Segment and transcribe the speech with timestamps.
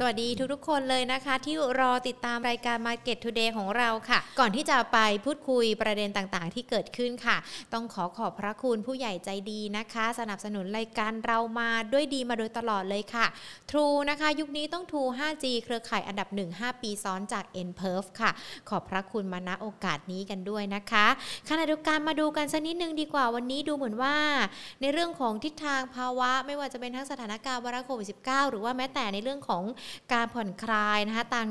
[0.00, 7.36] สวัสดีทุกๆ คนเลยนะคะ ที่รอติดตามรายการ Market Today ของเราค่ะ ก่อนที่จะไปพูดคุยประเด็นต่างๆ ที่เกิดขึ้นค่ะ
[7.72, 13.26] ต้องขอขอบพระคุณผู้ใหญ่ใจดีนะคะ สนับสนุนรายการเรามาด้วยดีมาโดยตลอดเลยค่ะ
[13.70, 18.30] True นะคะ ยุคนี้ต้อง True 5G เครือข่ายอันดับ 1 5 ปีซ้อนจาก n p e r f ค่ะ
[18.68, 21.06] ขอบพระคุณมาณโอกาสนี้กันด้วยนะคะ
[21.48, 24.14] ขณะเดียวกันมาดูกันสักนิดนึงดีกว่าวันนี้ดูเหมือนว่า
[24.80, 29.64] ในเรื่องของทิศทางภาวะไม่ว่าจะเป็นทั้งสถานการณ์วาระโควิด -19 หรือว่าแม้แต่ในเรื่องของ
[30.12, 31.48] การผ่อนคลายนะคะตาง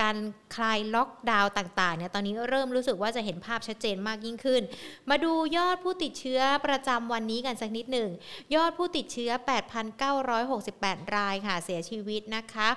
[0.00, 0.16] การ
[0.54, 4.62] คลายล็อกดาวน์ต่างๆเนี่ยตอนนี้เริ่มรู้สึกว่าจะเห็นภาพชัดเจนมากยิ่งขึ้น
[5.10, 8.10] มาดูยอดผู้ติดเชื้อประจำวันนี้กันสักนิดหนึ่ง
[8.54, 9.30] ยอดผู้ติดเชื้อ
[10.02, 12.68] 8,968 รายค่ะ เสียชีวิตนะคะ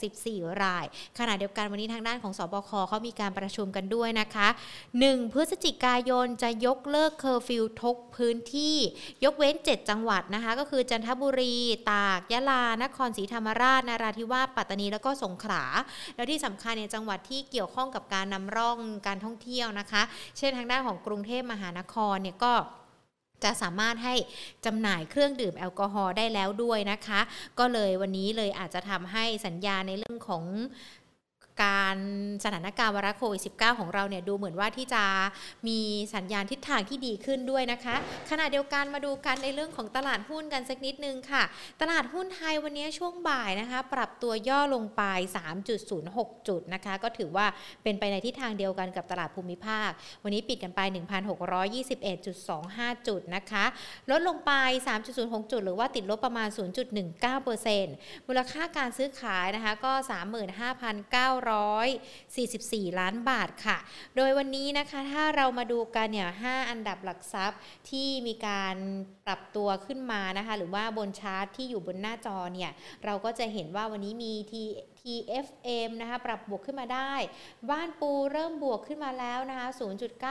[0.00, 0.84] 64 ราย
[1.18, 4.48] ขณะเดียวกันวันนี้ทางด้านของศบคเขามีการประชุมกันด้วยนะคะ
[4.94, 8.76] 1 พฤศจิกายนจะยกเลิกเคอร์ฟิวทุกพื้นที่
[9.24, 11.56] ยกเว้น 7 จังหวัดนะคะ ก็คือจันทบุรี
[11.90, 15.62] ตาก ยะลา นครศรีธรรมราชนราธิวาส ปัตตานี แล้วก็สงขลา
[16.16, 20.02] แล้วที่สำคัญในจังหวัดที่เกี่ยวข้องกับการนำร่องการท่องเที่ยวนะคะ
[20.38, 22.54] เช่นทางด้านของกรุงเทพมหานครเนี่ยก็
[23.44, 24.14] จะสามารถให้
[24.66, 27.20] จำหน่ายเครื่องดื่มแอลกอฮอล์ได้แล้วด้วยนะคะ
[27.58, 30.44] ก็เลยวันนี้เลยอาจจะทำให้สัญญาในเรื่องของ
[31.62, 31.96] การ
[32.44, 35.04] สถานการณ์วาระโควิด -19 ของเราเนี่ยดูเหมือนว่าที่จะ
[35.68, 35.78] มี
[36.14, 37.96] สัญญาณทิศทางที่ดีขึ้นด้วยนะคะ
[38.30, 41.42] ขณะเดียวกันมาดูกันในเรื่องของตลาดหุ้นกันสักนิดนึงค่ะ
[41.80, 45.02] ตลาดหุ้นไทยวันนี้ช่วงบ่ายนะคะ ปรับตัวย่อลงไป
[45.76, 47.46] 3.06 จุดนะคะ ก็ถือว่า
[47.82, 49.90] เป็นไปในทิศทางเดียวกันกับตลาดภูมิภาค
[50.24, 50.80] วันนี้ปิดกันไป
[51.74, 53.64] 1,621.25 จุดนะคะ
[54.10, 54.52] ลดลงไป
[54.98, 56.48] 3.06 จุด หรือว่าติดลบประมาณ
[57.38, 59.92] 0.19%มูลค่าการซื้อขายนะคะก็
[60.66, 63.78] 35,900 544 ล้านบาทค่ะ
[64.16, 68.76] โดยวันนี้นะคะถ้าเรามาดูกันเนี่ย5อันดับหลักทรัพย์ที่มีการ
[69.26, 72.70] ปรับตัวขึ้นมานะคะ หรือว่าบนชาร์ตที่อยู่บนหน้าจอเนี่ย
[73.04, 74.52] เราก็จะเห็นว่าวันนี้มี T
[75.00, 77.12] TFM นะคะปรับบวกขึ้นมาได้
[77.70, 79.66] บ้านปูเริ่มบวกขึ้นมาแล้วนะคะ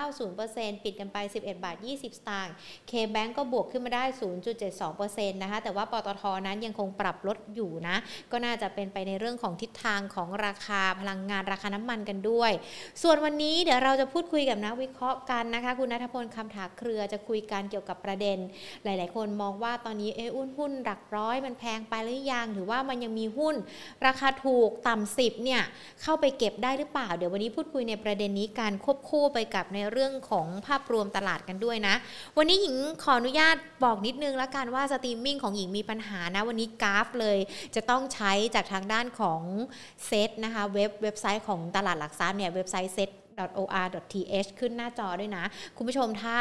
[0.10, 2.54] 0.90%ปิดกันไป 11 บาท 20 สตางค์
[2.90, 4.04] K-Bank ก็บวกขึ้นมาได้
[4.74, 7.96] 0.72%นะคะ แต่ว่าปตทนั้นยังคงปรับลดอยู่นะ
[8.32, 12.52] ก็น่าจะเป็นไปในเรื่องของทิศทางของราคาพลังงานราคาน้ำมันกันด้วย
[13.04, 18.40] ส่วนวันนี้เดี๋ยวเราจะพูดคุยกับนักวิเคราะห์กันนะคะ คุณณัฐพลคำถาเครือจะคุยกันเกี่ยวกับประเด็น
[18.86, 23.56] หลาย ๆ คนมองว่าตอนนี้เออุ้นหุ้นหลักร้อยมันแพงไปหรือยังหรือว่ามันยังมีหุ้น
[24.06, 25.62] ราคาถูกต่ำสิบเนี่ย
[26.02, 31.96] เข้าไปเก็บได้หรือเปล่า เดี๋ยววันนี้พูดคุยในประเด็นนี้การควบคู่ไปกับในเรื่องของภาพรวมตลาดกันด้วยนะ
[32.38, 37.38] วันนี้หญิงขออนุญาตบอกนิดนึงแล้วกันว่าสตรีมมิ่งของหญิงมีปัญหานะ วันนี้กราฟเลย
[37.76, 39.42] จะต้องใช้จากทางด้านของ
[40.06, 43.10] เซตนะคะเว็บเว็บไซต์ของตลาดหลักทรัพย์เนี่ยเว็บไซต์เซต
[43.62, 45.46] or.th ขึ้นหน้าจอด้วยนะ
[45.78, 46.40] คุณผู้ชมถ้า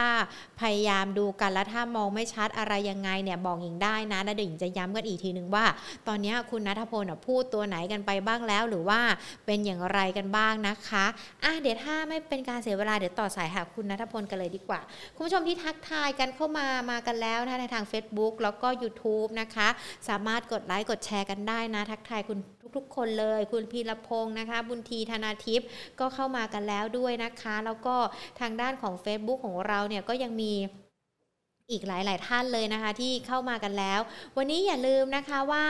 [0.60, 5.65] พยายามดูกันแล้วถ้ามองไม่ชัดอะไรยังไงเนี่ยบอกหญิงได้นะแล้วเดี๋ยวหญิงจะย้ำกันอีกทีนึงว่า
[6.09, 9.00] ตอนนี้คุณนัทพลพูดตัวไหนกันไปบ้างแล้ว หรือว่า
[9.47, 11.04] เป็นอย่างไรกันบ้างนะคะ
[11.44, 14.81] อะเดี๋ยวถ้าไม่เป็นการเสียเวลาเดี๋ยวต่อสายหาคุณนัทพลกันเลยดีกว่า
[15.15, 19.69] คุณผู้ชมที่ทักทายกันเข้ามามากันแล้วนะในทาง Facebook แล้วก็ YouTube นะคะ
[20.09, 22.38] สามารถกดไลค์กดแชร์กันได้นะ ทักทายคุณ
[22.77, 25.67] ทุก ๆ คนเลย คุณพีรพงศ์นะคะ บุญทีธนาทิพย์
[26.01, 27.97] ก็เข้ามากันแล้วด้วยนะคะ แล้วก็
[28.41, 30.55] ทางด้านของ Facebook ของเราเนี่ยก็ยังมี
[31.73, 34.01] อีกหลาย ๆ ท่านเลยนะคะที่เข้ามากันแล้ว
[34.37, 35.67] วันนี้อย่าลืมนะคะว่า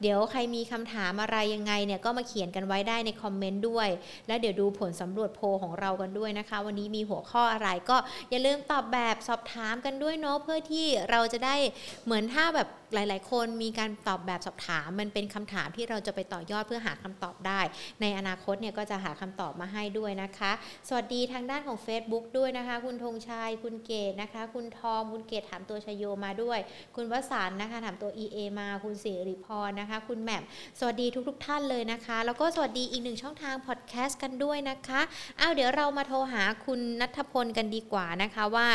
[0.00, 3.88] เดี๋ยวใครมีคำถามอะไรยังไงเนี่ยก็มาเขียนกันไว้ได้ในคอมเมนต์ด้วย
[4.26, 7.96] แล้วเดี๋ยวดูผลสำรวจโพของเรากันด้วยนะคะ วันนี้มีหัวข้ออะไรก็
[8.30, 11.56] อย่าลืมตอบแบบสอบถามกันด้วยเนาะเพื่อที่เราจะได้
[12.04, 17.60] เหมือนถ้าแบบ หลาย ๆ คนมีการตอบแบบสอบถาม มันเป็นคำถามที่เราจะไปต่อยอดเพื่อหาคำตอบได้
[18.00, 20.52] ในอนาคตเนี่ยก็จะหาคำตอบมาให้ด้วยนะคะ
[20.88, 26.58] สวัสดีทางด้านของ Facebook ด้วยนะคะ คุณธงชัยคุณเกดนะคะ คุณทอมคุณเกดถามตัวชยโยมาด้วย
[26.96, 30.42] คุณวสันนะคะถามตัว EA มาคุณสิริพรนะคะ คุณแหม่ม
[30.78, 35.00] สวัสดีทุกๆท่านเลยนะคะ แล้วก็สวัสดีอีกหนึ่งช่องทางพอดแคสต์กันด้วยนะคะ
[35.40, 38.66] อ้าวเดี๋ยวเรามาโทรหาคุณนัทพลกันดีกว่านะคะว่า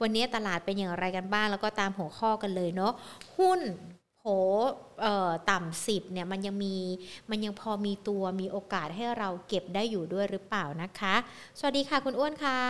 [0.00, 2.92] วันนี้ตลาดเป็นอย่างไรกันบ้าง แล้วก็ตามหัวข้อกันเลยเนาะ
[3.38, 3.60] หุ้น
[4.20, 4.26] โห
[5.50, 6.76] ต่ำสิบเนี่ยมันยังมี
[7.30, 11.14] มันยังพอมีตัวมีโอกาสให้เราเก็บได้อยู่ด้วยหรือเปล่านะคะ
[11.58, 12.60] สวัสดีค่ะคุณอ้วนคะ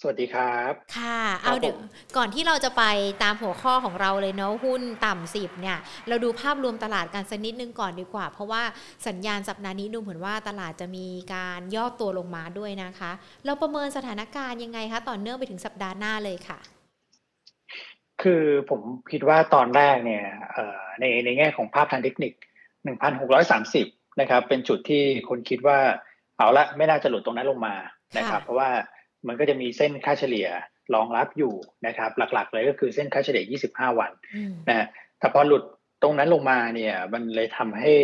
[0.00, 1.76] สวัสดีครับ ค่ะ เอาเดี๋ยว
[2.16, 2.84] ก่อนที่เราจะไป
[3.22, 5.78] ตามหัวข้อของเราเลยเนาะหุ้นต่ำสิบเนี่ย
[6.08, 8.62] เราดูภาพรวมตลาดกันสักนิดนึงก่อนดีกว่า เพราะว่า
[9.06, 13.12] สัญญาณสัปดาห์นี้ดูเหมือนว่าตลาดจะมีการย่อตัวลงมาด้วยนะคะ
[13.44, 16.58] เราประเมินสถานการณ์ยังไงคะ ต่อเนื่องไปถึงสัปดาห์หน้าเลยค่ะ
[18.22, 18.80] คือผม
[19.12, 20.24] คิดว่าตอนแรกเนี่ย
[21.00, 22.32] ในในแง่ของภาพทางเทคนิค
[23.46, 25.78] 1,630 นะครับ เป็นจุดที่คนคิดว่า
[26.36, 27.74] เอาละไม่น่าจะหลุดตรงนั้นลงมา
[28.18, 28.70] นะครับ เพราะว่า
[29.26, 30.48] มันก็จะมีเส้นค่าเฉลี่ย
[30.94, 31.54] รองรับอยู่
[31.86, 34.10] นะครับ หลักๆ เลยก็คือเส้นค่าเฉลี่ย 25 วัน
[34.68, 34.86] นะ
[35.18, 35.62] แต่พอหลุด
[36.02, 37.94] ตรงนั้นลงมาเนี่ยมันเลยทำให้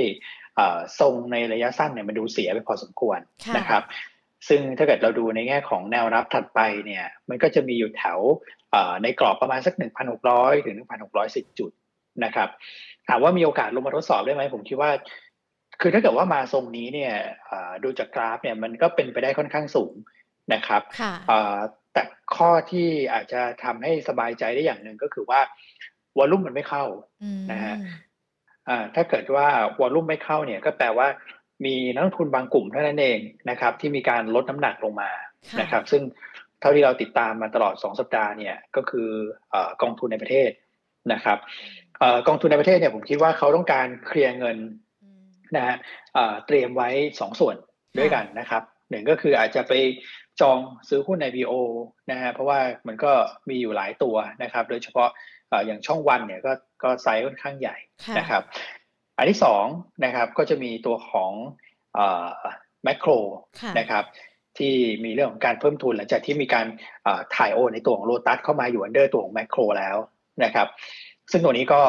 [1.01, 3.19] ทรงในระยะสั้นเนี่ยมันดูเสียไปพอสมควร
[3.57, 3.83] นะครับ
[4.49, 8.19] ซึ่งถ้าเกิดเราดูในแง่ของแนวรับถัดไปเนี่ย มันก็จะมีอยู่แถว
[9.03, 9.75] ในกรอบประมาณสัก
[10.21, 10.77] 1,600 ถึง
[11.19, 11.71] 1,610 จุด
[12.25, 12.49] นะครับ
[13.09, 14.91] ถามว่ามีโอกาสลงมาทดสอบได้ไหมผมคิดว่า
[15.81, 17.15] คือถ้าเกิดว่ามาทรงนี้เนี่ย
[17.85, 19.95] ดูจากกราฟเนี่ยมันก็เป็นไปได้ค่อนข้างสูง
[20.55, 20.83] นะครับ
[21.93, 22.03] แต่
[22.37, 25.41] ข้อที่อาจจะทำให้สบายใจได้อย่างหนึ่งก็คือว่า
[26.19, 26.85] วอลลุ่มมันไม่เข้า
[27.53, 27.77] นะฮะ
[28.95, 29.47] ถ้าเกิดว่า
[29.81, 31.09] วอลลุ่มไม่เข้าเนี่ย ก็แปลว่า
[31.65, 33.19] มีนักลงทุนบางกลุ่มเท่านั้นเอง
[33.51, 35.11] นะครับ ที่มีการลดน้ำหนักลงมา
[35.61, 36.03] นะครับ ซึ่ง
[36.61, 39.09] เท่าที่เราติดตามมาตลอด 2 สัปดาห์เนี่ยก็คือ
[39.83, 40.51] กองทุนในประเทศ
[41.13, 41.39] นะครับ
[42.29, 44.57] กองทุนในประเทศเนี่ยผมคิดว่าเขาต้องการเคลียร์เงิน
[45.57, 45.77] นะฮะ
[46.47, 47.57] เตรียมไว้ 2 ส่วน
[47.99, 49.73] ด้วยกันนะครับหนึ่งก็คืออาจจะไป
[50.41, 50.59] จอง
[50.89, 51.53] ซื้อหุ้นใน BO
[52.11, 53.13] นะฮะเพราะว่ามันก็
[53.49, 55.09] มีอยู่หลายตัวนะครับ โดยเฉพาะ
[55.67, 56.53] อย่างช่องวันเนี่ยก็
[56.83, 57.77] ก็ไซส์ค่อนข้างใหญ่
[58.19, 58.43] นะครับ
[59.19, 59.65] อันที่สอง
[60.05, 61.33] นะครับก็จะมีตัวของ
[62.85, 63.11] แม็คโคร
[63.79, 64.05] นะครับ
[64.59, 64.75] ที่
[65.05, 66.67] มีเรื่องของการเพิ่มทุนหลังจากที่มีการ
[67.37, 69.97] ถ่ายโอนในตัวของโลตัสเข้ามาอยู่ under ตัวของแม็คโครแล้ว
[70.45, 70.69] นะครับ
[71.31, 71.81] ซึ่งตัวนี้ก็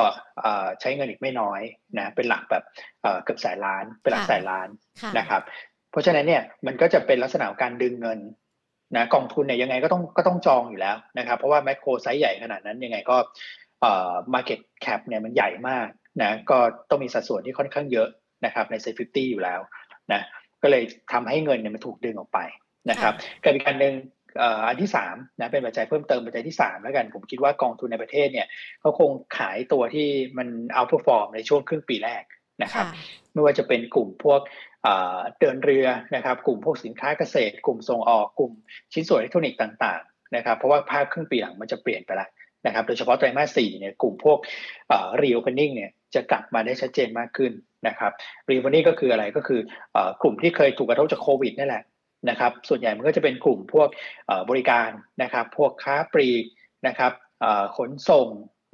[0.80, 1.62] ใช้เงินอีกไม่น้อย
[1.98, 2.63] นะเป็นหลักแบบ
[3.24, 4.68] เกือบแสนล้านเป็นหลักแสนล้าน
[5.18, 5.42] นะครับ
[5.92, 8.19] เพราะฉะนั้นเนี่ยมันก็จะเป็นลักษณะของการดึงเงิน
[8.95, 13.18] นะกองทุนเนี่ยยังไงก็ต้องก็ต้องจองอยู่แล้วนะครับเพราะว่าแม็คโครไซส์ใหญ่ขนาดนั้นยังไงก็
[13.81, 15.88] เอ่อ market cap เนี่ยมันใหญ่มาก
[16.21, 16.57] นะก็
[16.89, 18.07] ต้องมีสัดส่วนที่ค่อนข้างเยอะ
[18.45, 19.60] นะครับใน SET Fifty อยู่แล้ว
[20.13, 20.21] นะ
[20.64, 22.40] ก็เลยทำให้เงินเนี่ยมันถูกดึงออกไป
[22.90, 23.14] นะครับ
[23.44, 23.96] กับอีกการหนึ่ง
[24.68, 28.48] อันที่สามนะเป็นปัจจัยเพิ่มเติมปัจจัยที่สามแล้วกัน ผมคิดว่ากองทุนในประเทศเนี่ย
[28.82, 30.08] เขาคงขายตัวที่
[30.38, 32.24] มัน outperform ในช่วงครึ่งปีแรก
[32.64, 32.86] นะครับ
[33.34, 34.42] ไม่ว่าจะเป็นกลุ่มพวก
[35.40, 38.52] เดินเรือนะครับ กลุ่มพวกสินค้าเกษตร กลุ่มส่งออกกลุ่ม
[38.94, 42.30] ชิ้นส่วนอิเล็กทรอนิกส์ต่างๆนะครับเพราะว่าภาพครึ่งปีหลังมันจะเปลี่ยนไปแล้ว
[42.66, 44.38] นะครับโดยเฉพาะไตรมาสสี่เนี่ยกลุ่มพวก
[45.22, 47.52] reopening เนี่ยจะกลับมาได้ชัดเจนมากขึ้น
[47.88, 48.12] นะครับ
[48.50, 49.60] reopening ก็คืออะไรก็คือ
[50.22, 51.84] กลุ่มที่เคยถูกกระทบจากโควิดนี่แหละ
[52.30, 53.90] นะครับส่วนใหญ่มันก็จะเป็นกลุ่มพวก
[54.50, 54.90] บริการ
[55.24, 56.44] นะครับ พวกค้าปลีก
[56.88, 57.12] นะครับ
[57.78, 58.28] ขนส่ง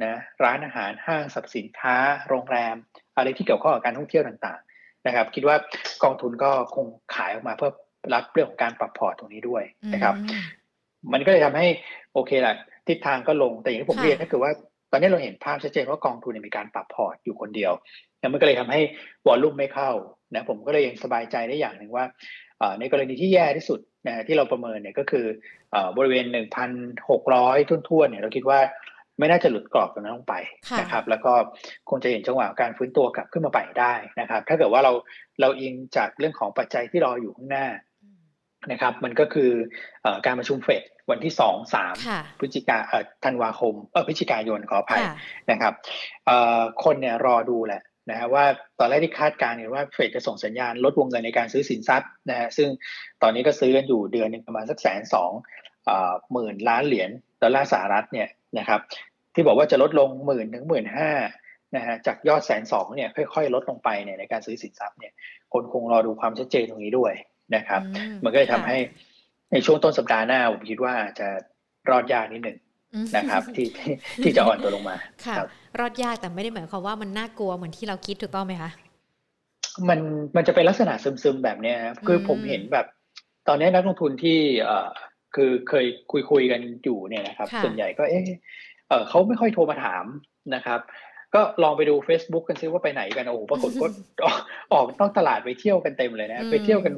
[0.06, 1.96] นะร้านอาหารห้างสรรพสินค้า
[2.28, 2.76] โรงแรม
[3.18, 5.56] อะไรที่เกี่ยวข้องกับการท่องเที่ยวต่างๆนะครับ คิดว่า
[6.04, 6.86] กองทุนก็คง
[7.16, 7.72] ขายออกมาเพื่อ
[8.14, 9.64] รับเรื่องของการปรับพอร์ตตรงนี้ด้วย
[9.94, 10.16] นะครับ
[11.14, 11.68] มันก็เลยทำให้
[12.14, 12.56] โอเคแหละ
[12.88, 17.74] ทิศทางก็ลงแต่อย่างที่ผมเรียนก็คือว่าต อนนี้เราเห็นภาพชัดเจนว่ากองทุนมีการปรับพอร์ตอยู่คนเดียว
[18.20, 18.82] แล้วมันก็เลยทำให้
[19.28, 19.92] volume ไม่เข้า
[20.34, 22.06] นะผมก็เลยยังสบายใจได้อย่างหนึ่งว่า
[22.80, 25.26] ในกรณีที่แย่ที่สุดนะที่เราประเมินเนี่ยก็คือ
[25.98, 26.26] บริเวณ
[26.94, 28.60] 1,600ทุ่นๆเนี่ยเราคิดว่า
[29.20, 30.36] ไม่น่าจะหลุดกรอบตรงนั้นลงไป
[30.80, 31.34] นะครับ แล้วก็
[31.90, 34.92] คงจะเห็นจังหวะการฟื้นตัวกลับขึ้นมาไปได้นะครับ ถ้าเกิดว่าเรา
[35.42, 37.68] เราอิงจากเรื่องของปัจจัยที่รออยู่ข้างหน้า
[38.72, 39.52] นะครับ มันก็คือ
[40.26, 41.96] การประชุมเฟดวันที่สองสาม
[42.40, 42.78] พฤศจิกา
[43.26, 45.02] ธันวาคมเออพฤศจิกายนขออภัย
[45.52, 45.74] นะครับ
[46.84, 48.46] คนเนี่ยรอดูแหละนะฮะว่า
[48.80, 52.70] ตอนแรกที่คาดการณ์เนี่ยว่าเฟดจะส่งสัญญาณลดวงเงินในการซื้อสินทรัพย์นะฮะซึ่ง
[53.22, 55.32] ตอนนี้ก็ซื้อกันอยู่เดือนนึงประมาณสักแสนสอง
[56.32, 57.10] หมื่นล้านเหรียญ
[57.42, 58.28] ดอลลาร์สหรัฐเนี่ย
[58.60, 58.80] นะครับ
[59.34, 61.12] ที่บอกว่าจะลดลงหมื่นถึงหมื่นห้า
[61.76, 65.14] นะฮะจากยอดแสนสองเนี่ยค่อยๆ ลดลงไปเนี่ยในการซื้อสินทรัพย์เนี่ย
[65.54, 67.14] คนคงรอดูความชัดเจนตรงนี้ด้วย
[67.56, 67.82] นะครับ
[68.24, 68.78] มันก็เลยทำให้
[69.52, 71.28] ในช่วงต้นสัปดาห์หน้าผมคิดว่าจะ
[71.90, 72.58] รอดยากนิดหนึ่ง
[73.18, 73.68] นะครับที่
[74.24, 74.96] ที่จะอ่อนตัวลงมา
[75.26, 75.36] ค่ะ
[75.80, 78.72] รอดยากแต่ไม่ได้หมายความว่ามันน่ากลัวเหมือนที่เราคิดถูกต้องไหมคะ
[79.90, 80.00] มัน
[80.36, 81.74] มันจะเป็นลักษณะซึมๆแบบนี้
[82.08, 82.86] คือผมเห็นแบบ
[83.48, 84.90] ตอนนี้นักลงทุนที่เอ่อ
[85.36, 88.24] คือเคยคุยคุยกันอยู่เนี่ยนะครับ ส่วนใหญ่ก็เอ๊ะ
[88.90, 90.06] เออเขาไม่ค่อยโทรมาถาม
[90.56, 90.80] นะครับ
[91.36, 94.28] ก็ลองไปดู Facebook กันซิว่าไปไหนกันโอ้โหปรากฏก็
[94.74, 96.94] ออกนอกตลาดไปเที่ยวกันเต็มเลยนะ ไปเที่ยวกัน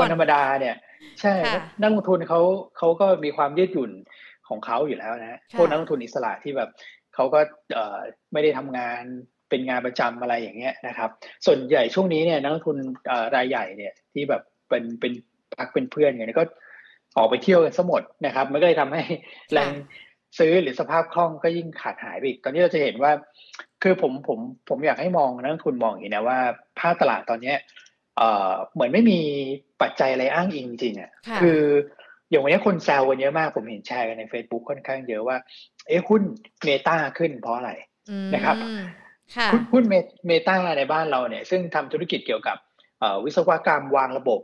[0.00, 0.76] วันธรรมดาเนี่ย
[1.20, 1.34] ใช่
[1.80, 2.40] นักลงทุนเขา
[2.78, 3.90] เขาก็มีความยืดหยุ่น
[4.48, 6.70] ของเขาอยู่แล้วนะพวกนักลงทุนอิสระที่แบบ
[7.14, 7.40] เขาก็
[7.74, 7.98] เออ
[8.32, 9.02] ไม่ได้ทำงาน
[9.50, 11.10] เป็นงานประจำอะไรอย่างเงี้ยนะครับ
[11.46, 12.76] ส่วนใหญ่ช่วงนี้เนี่ยนักลงทุน
[13.36, 15.12] รายใหญ่เนี่ยที่แบบเป็นเป็น
[15.58, 16.44] พักเป็นเพื่อนเนี่ยก็
[17.16, 19.02] ออกไปเที่ยวกันซะหมดนะครับ มันก็เลยทำให้
[19.52, 19.72] แรง
[20.38, 23.12] ซื้อหรือสภาพคล่องก็ยิ่งขาดหายไปอีก ตอนนี้เราจะเห็นว่า
[23.82, 24.38] คือผมผม
[24.68, 26.38] ผมอยากให้มองนักทุนมองอย่างนี้นะว่า
[26.78, 27.81] ภาพตลาดตอนนี้เอ่อ
[28.72, 29.20] เหมือนไม่มี
[29.82, 31.10] ปัจจัยอะไรอ้างอิงจริงอะ
[31.42, 31.60] คือ
[32.30, 35.36] อย่างวันนี้คนแซวกันเยอะมากผมเห็นแชร์กันใน Facebook ค่อนข้างเยอะว่า
[35.88, 36.22] เอ๊ะหุ้น
[36.64, 37.72] เมตาขึ้นเพราะอะไร
[38.34, 38.56] นะครับ
[39.72, 39.84] หุ้น
[40.26, 42.56] เมตาในบ้านเราเนี่ย ซึ่งทำธุรกิจเกี่ยวกับ
[43.24, 44.40] วิศวกรรมวางระบบ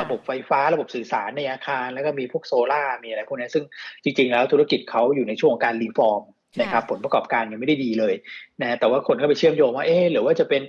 [0.00, 3.64] ระบบไฟฟ้าระบบสื่อสารในอาคาร แล้วก็มีพวกโซล่ามีอะไรพวกนี้ซึ่ง
[4.04, 6.22] จริง ๆ แล้วธุรกิจเขาอยู่ในช่วงการ reform
[6.60, 8.14] นะครับผลประกอบการยังไม่ได้ดีเลย
[8.62, 10.62] นะแต่ว่าคนก็ไปเชื่อมโยงว่าเอ๊หรือว่าจะเป็น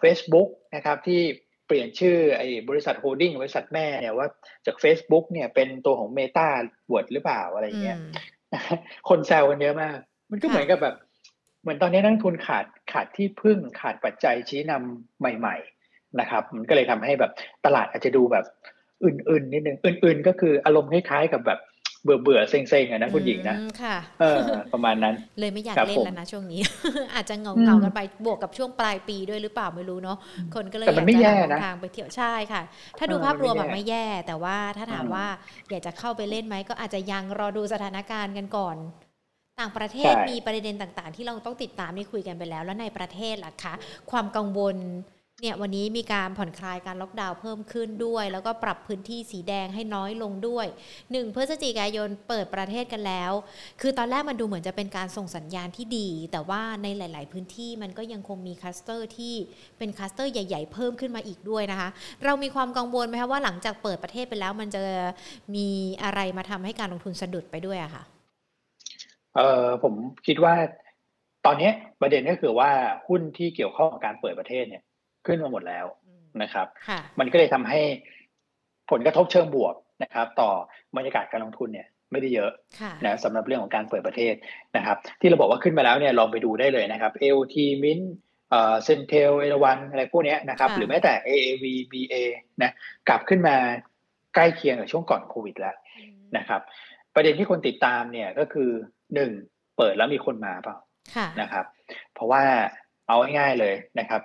[0.00, 1.20] เฟซบุ๊กนะครับที่
[1.66, 4.28] เปลี่ยนชื่อไอ้บริษัท holding บริษัทแม่เนี่ยว่า
[4.66, 6.48] จาก Facebook เนี่ยเป็นตัวของ Meta
[6.92, 7.98] วอร์ดหรือเปล่าอะไรเงี้ย
[9.08, 9.98] คนแซวกันเยอะมาก
[10.30, 10.96] มันก็เหมือนกับแบบ
[11.62, 15.56] เหมือนตอนนี้นักทุนขาดขาดที่พึ่งขาดปัจจัยชี้นำใหม่
[16.20, 17.32] นะครับ มันก็เลยทำให้แบบ
[17.66, 18.44] ตลาดอาจจะดูแบบ
[19.04, 21.60] อื่นๆนิดนึงอื่น ๆ ก็คืออารมณ์คล้ายๆกับแบบ
[22.04, 24.38] เบื่อเบื่อเซ็งเซ็งอะนะคุณหญิงนะค่ะเออ
[24.72, 26.60] ประมาณนั้น เลยไม่อยากเล่นแล้วนะช่วงนี้
[27.14, 30.18] อาจจะเงาเงากันไปบวกกับช่วงปลายปีด้วยหรือเปล่าไม่รู้เนาะ
[30.54, 32.62] คนก็เลยอยากจะหาทางไปเที่ยวใช่ค่ะ
[32.98, 35.26] ถ้าดูภาพรวมแบบไม่แย่ แต่ว่าถ้าถามว่า
[35.70, 38.76] อยากจะเข้าไปเล่นไหมก็อาจจะยังรอดูสถานการณ์กันก่อน
[39.60, 43.74] ต่างประเทศมีประเด็นต่างๆ ที่เราต้องติดตามนี่คุยกันไปแล้ว แล้วในประเทศล่ะคะ
[44.10, 44.76] ความกังวล
[45.42, 50.66] เนี่ยวันนี้มีการผ่อนคลายการล็อกดาวน์เพิ่มขึ้นด้วย แล้วก็ปรับพื้นที่สีแดงให้น้อยลงด้วย
[51.00, 53.32] 1พฤศจิกายนเปิดประเทศกันแล้ว
[53.80, 59.34] คือตอนแรกมันดูเหมือนจะเป็นการส่งสัญญาณที่ดี แต่ว่าในหลาย ๆ พื้นที่มันก็ยังคงมีคลัสเตอร์ที่
[59.78, 61.88] เป็นคัสเตอร์ใหญ่ ๆ เพิ่มขึ้นมาอีกด้วยนะคะ
[62.24, 64.82] เรามีความกังวลไหมคะว่าหลังจากเปิดประเทศไปแล้ว มันจะ
[65.54, 65.68] มี
[66.04, 68.02] อะไรมาทำให้การลงทุนสะดุดไปด้วยอะคะ่ะ
[69.36, 69.94] เออผม
[70.26, 70.54] คิดว่า
[71.46, 72.70] ตอนนี้ประเด็นก็คือว่า
[73.08, 74.82] หุ้นที่เกี่ยวข้องกับการเปิดประเทศเนี่ย
[75.26, 75.86] ขึ้นมาหมดแล้ว
[76.42, 76.66] นะครับ
[77.18, 77.80] มันก็เลยทำให้
[78.90, 80.50] ผลกระทบเชิงบวกนะครับ ต่อ
[80.96, 82.50] บรรยากาศการลงทุนเนี่ยไม่ได้เยอะ
[83.04, 84.34] นะสำหรับเรื่องของการเปิดประเทศ
[84.76, 88.06] นะครับ ที่เราบอกว่าขึ้นมาแล้วเนี่ยลองไปดูได้เลยนะครับ LT Mint
[88.50, 92.14] เอ่อเซนเทลเอราวันอะไรพวกนี้นะครับ หรือแม้แต่ AAV BA
[92.62, 92.70] นะ
[93.08, 93.56] กลับขึ้นมา
[94.34, 95.76] ใกล้เคียงกับช่วงก่อนโควิดแล้ว
[96.36, 96.60] นะครับ
[97.14, 98.70] ประเด็นที่คนติดตามเนี่ยก็คือ
[99.14, 99.30] หนึ่ง
[99.76, 100.76] เปิดแล้วมีคนมาเปล่า
[101.40, 101.64] นะครับ
[102.14, 102.42] เพราะว่า
[103.06, 104.20] เอาง่ายๆเลยนะครับ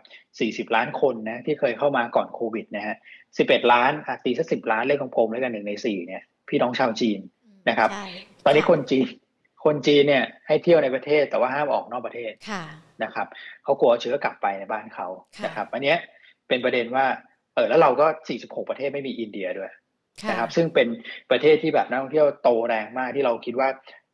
[0.70, 2.96] 40 ล้านคนนะที่เคยเข้ามาก่อนโควิดนะฮะ
[3.34, 3.92] 11 ล้าน
[4.26, 7.20] ตีสักสิบล้านเลขของผมแล้วกันหนึ่งในสี่เนี่ยพี่น้องชาวจีน
[7.70, 7.90] นะครับ
[8.46, 9.08] ตอนนี้คนจีน
[9.66, 12.32] คนจีนเนี่ยให้เที่ยวในประเทศแต่ว่าห้ามออกนอกประเทศ
[13.04, 13.28] นะครับ
[13.64, 15.08] เขากลัวเชื้อกลับไปในบ้านเขา
[15.46, 15.96] นะครับอันนี้
[16.48, 17.06] เป็นประเด็นว่า
[17.56, 18.08] เออแล้วเราก็
[18.40, 19.72] 46 ประเทศไม่มีอินเดียด้วย
[20.30, 20.88] นะครับซึ่งเป็น
[21.32, 23.70] ประเทศที่แบบนักท่องเที่ยวโตแรงมากที่เราคิดว่า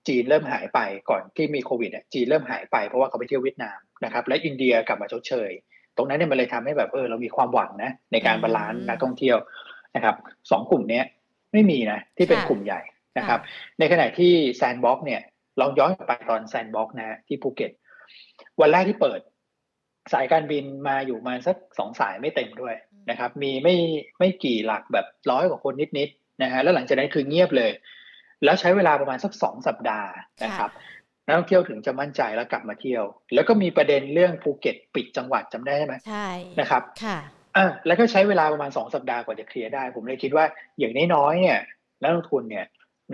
[0.07, 0.79] จีนเริ่มหายไป
[1.09, 5.49] ก่อนที่มีโควิดเนี่ยจีนเริ่มหายไปเพราะว่าเขาไปเที่ยวเวียดนามนะครับและอินเดียกลับมาชดเชย
[5.97, 9.37] ตรงนั้นเนี่ยมันเลยทำให้แบบเออเรามีความหวังนะในการ balance นักท่องเที่ยว
[9.95, 10.15] นะครับ
[10.51, 11.01] สองกลุ่มนี้
[11.53, 12.81] ไม่มีนะที่เป็นกลุ่มใหญ่
[13.17, 13.39] นะครับ
[13.79, 15.21] ในขณะที่ sandbox เนี่ย
[15.59, 17.71] ลองย้อนไปตอน sandbox นะที่ภูเก็ต
[18.61, 19.19] วันแรกที่เปิด
[20.13, 22.75] สายการบินมาอยู่มาสักสองสายไม่เต็มด้วย
[23.09, 23.75] นะครับ มีไม่
[24.19, 27.71] ไม่กี่หลักแบบร้อยกว่าคนนิดๆนะฮะแล้วหลังจากนั้นคือเงียบเลย
[28.43, 30.09] แล้วใช้เวลาประมาณสักสองสัปดาห์
[30.43, 30.71] นะครับ
[31.25, 33.03] นักท่องเที่ยวถึงจะมั่นใจแล้วกลับมาเที่ยว
[33.33, 36.27] แล้วก็มีประเด็นเรื่องภูเก็ตปิดจังหวัดจำได้ไหมใช่
[36.59, 37.17] นะครับค่ะ
[37.55, 40.45] อ่าแล้วก็ใช้เวลาประมาณสองสัปดาห์กว่าจะเคลียร์ได้ ผมเลยคิดว่า
[40.79, 41.59] อย่างน้อยๆเนี่ย
[42.01, 42.65] นักลงทุนเนี่ย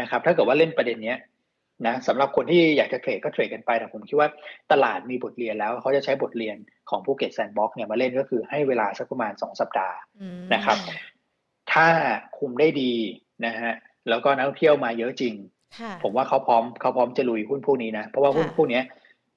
[0.01, 1.17] นะครับ ถ้าเกิดว่าเล่นประเด็นเนี้ย
[1.87, 4.29] นะสำหรับคนที่อยากจะ trade ก็ trade กันไปแต่ผมคิดว่า
[4.71, 6.57] ตลาดมีบทเรียนแล้วเขาจะใช้บทเรียน
[6.89, 9.97] ของภูเก็ต sandbox เนี่ยมาเล่นก็คือให้เวลาสักประมาณสองสัปดาห์
[10.53, 10.77] นะครับ
[11.73, 11.87] ถ้า
[12.37, 12.93] คุมได้ดี
[13.45, 13.73] นะฮะ
[14.09, 15.33] แล้วก็นักท่องเที่ยวมาเยอะจริง
[16.03, 18.81] ผมว่าเขาพร้อมเขาพร้อมจะลุยหุ้นพวกนี้นะ เพราะว่าหุ้นพวกนี้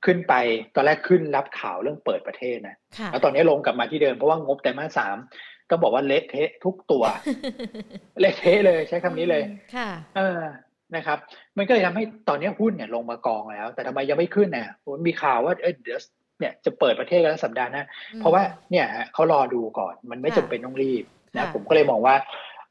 [0.05, 0.35] ขึ้นไป
[0.75, 2.77] ตอนแรกขึ้นรับข่าวเรื่องเปิดประเทศนะ
[3.11, 5.17] แล้วตอนนี้ลงกลับมาที่เดิมเพราะว่างบแต่มาสาม
[5.71, 7.05] ต้องบอกว่าเละเทะทุกตัว
[8.21, 9.43] เละเทะเลยใช้คำนี้เลย
[9.75, 10.41] ค่ะ เออ
[10.97, 11.19] นะครับ
[11.57, 14.69] มันก็เลยทำให้ตอนนี้หุ้นเนี่ยลงมากองแล้ว แต่ทำไมยังไม่ขึ้นเนี่ย
[15.07, 15.99] มีข่าวว่าเออเดี๋ยว
[16.41, 17.83] เนี่ยจะเปิดประเทศแล้วสัปดาห์หน้า
[18.21, 21.05] เพราะว่าเนี่ยเขารอดูก่อน มันไม่จำเป็นต้องรีบ
[21.37, 22.15] นะผมก็เลยมองว่า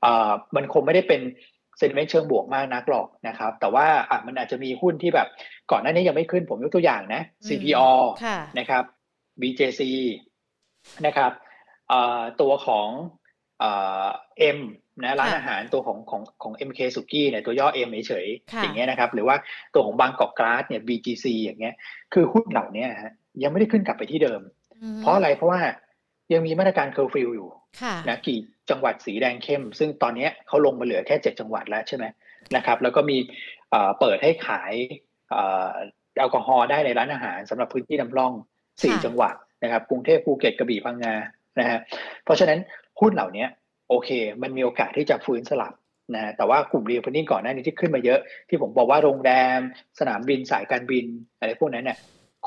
[0.02, 1.22] เออมันคงไม่ได้เป็น
[1.78, 5.28] เซนเมนต์เชิงบวกมากนักหรอกนะครับ แต่ว่าอะมันอาจจะมีหุ้นที่แบบ
[5.72, 7.90] ก่อนหน้านี้ยังไม่ขึ้นผมยกตัวอย่างนะ CPALL
[8.60, 8.84] นะครับ
[9.42, 9.82] BJC
[11.06, 11.32] นะครับ
[12.42, 12.90] ตัวของ
[13.60, 14.60] M
[15.04, 19.36] นะร้านอาหารตัวของของของ MK สุกี้เนี่ยตัวย่อ M เฉยๆอย่างเงี้ยนะครับ หรือว่า
[19.74, 21.76] ตัวของบางกอกกล๊าสเนี่ย BGC อย่างเงี้ย
[22.14, 23.14] คือหุ้นเหล่านี้ฮะ
[23.44, 24.42] ยังไม่ได้ขึ้นกลับไปที่เดิม
[25.02, 25.60] เพราะอะไรเพราะว่า
[26.34, 27.50] ยังมีมาตรการเคอร์ฟิวอยู่
[28.10, 28.40] นะกี่
[28.70, 32.06] จังหวัดสีแดงเข้ม ซึ่งตอนนี้เขาลงมาเหลือแค่เจ็ดจังหวัดแล้วใช่ไหม
[32.56, 33.18] นะครับ แล้วก็มี
[34.00, 34.74] เปิดให้ขาย
[36.18, 38.34] แอลกอฮอล์ได้ในร้านอาหารสำหรับพื้นที่นำร่อง
[38.84, 41.16] สี่จังหวัดนะครับ กรุงเทพภูเก็ตกระบี่พังงา
[41.60, 41.80] นะฮะ
[42.24, 42.60] เพราะฉะนั้น
[43.00, 43.46] หุ้นเหล่านี้
[43.90, 44.10] โอเค
[44.42, 45.74] มันมีโอกาสที่จะฟื้นสลับ
[46.16, 49.60] นะแต่ว่ากลุ่ม reopening ก่อนหน้านี้ที่ขึ้นมาเยอะ ที่ผมบอกว่าโรงแรม
[50.00, 51.06] สนามบินสายการบิน
[51.40, 51.98] อะไรพวกนั้นเนี่ย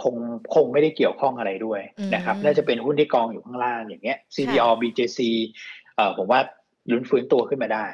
[0.02, 0.16] คง
[0.54, 1.80] คงไม่ได้เกี่ยวข้องอะไรด้วย
[2.14, 5.20] นะครับ น่าจะเป็นหุ้นที่กองอยู่ข้างล่างอย่างเงี้ย CPALL BJC
[5.96, 6.40] เอ่อผมว่า
[6.90, 7.86] ลุ้นฟื้นตัวขึ้นมาได้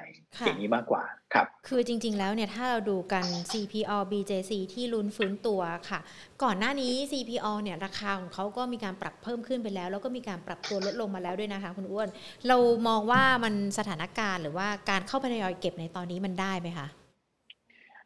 [0.45, 1.03] อย่างนี้มากกว่า
[1.35, 6.01] ครับ คือจริง ๆ แล้วเนี่ยถ้าเราดูกัน CPO BJC ที่ลุ้นฟื้นตัวค่ะ
[6.43, 12.09] ก่อนหน้านี้ CPO เนี่ยราคาของเขาก็มีการปรับเพิ่มขึ้นไปแล้ว แล้วก็มีการปรับตัวลดลงมาแล้วด้วยนะคะ คุณอ้วน
[12.49, 12.57] เรา
[12.89, 16.87] มองว่ามันสถานการณ์หรือว่าการเข้าไปทยอยเก็บในตอนนี้มันได้ไหมคะ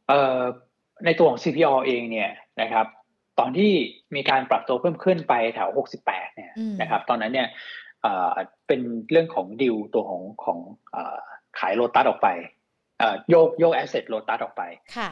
[0.08, 0.40] เอ่อ
[1.04, 2.86] ในตัวของ CPO เองเนี่ยนะครับ
[3.38, 3.72] ตอนที่
[4.14, 5.68] มีการปรับตัวเพิ่มขึ้นไปแถว
[6.02, 7.48] 68 เนี่ยนะครับ ตอนนั้นเนี่ย
[8.66, 10.58] เป็นเรื่องของดิวตัวของของ
[11.58, 12.30] ขายโลตัสออกไป
[13.30, 14.62] โยกโยก asset โลตัสออกไป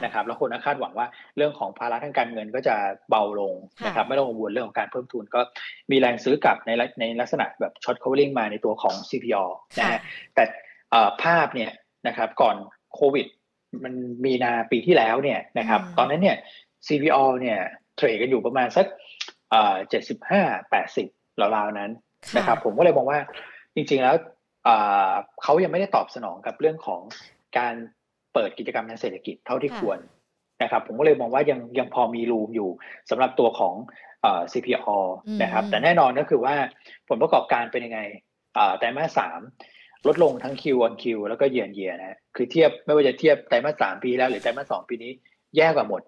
[0.03, 2.75] นะครับแล้วคนก็คาดหวังว่าเรื่องของภาระทางการเงินก็จะ
[3.09, 3.53] เบาลง
[3.85, 5.41] นะครับไม่ต้องกังวลเรื่องของการเพิ่มทุนก็
[5.91, 9.43] มีแรงซื้อกลับในในลักษณะแบบช็อต covering มาในตัวของ CPALL
[9.77, 10.01] นะฮะ
[10.35, 10.43] แต่
[11.23, 11.71] ภาพเนี่ย
[12.07, 12.55] นะครับก่อน
[12.95, 13.27] โควิด
[13.83, 13.93] มัน
[14.25, 16.37] มีนาปีที่แล้วเนี่ยนะครับตอนนั้นเนี่ย
[16.87, 17.59] CPO เนี่ย
[17.95, 18.85] เทรดกันอยู่ประมาณสัก
[19.89, 21.07] เจ็ดสิบห้าแปดสิบ
[21.41, 21.91] ราวๆนั้น
[22.37, 23.19] นะครับผมก็เลยมองว่า
[23.75, 24.15] จริงๆแล้ว
[25.43, 27.01] เขายังไม่ได้ตอบสนองกับเรื่องของ
[27.57, 27.73] การ
[28.33, 29.99] เปิดกิจกรรมทางเศรษฐกิจเท่าที่ควร
[30.63, 32.69] นะครับผมก็เลยมองว่ายังยังพอมีรูมอยู่
[33.09, 33.73] สำหรับตัวของ
[34.51, 34.97] CPO
[35.43, 36.55] นะครับแต่แน่นอนก็คือว่า
[37.09, 37.99] ผลประกอบการเป็นยังไง
[38.79, 39.39] แต่มาสสาม
[40.07, 45.11] ลดลงทั้ง Q on Q แล้วก็เยือนเยียนะคือเทียบไม่ว่าจะเทียบไตรมาสสามปีแล้วหรือไตรมาสสองปีนี้
[45.57, 46.01] แย่กว่าหมด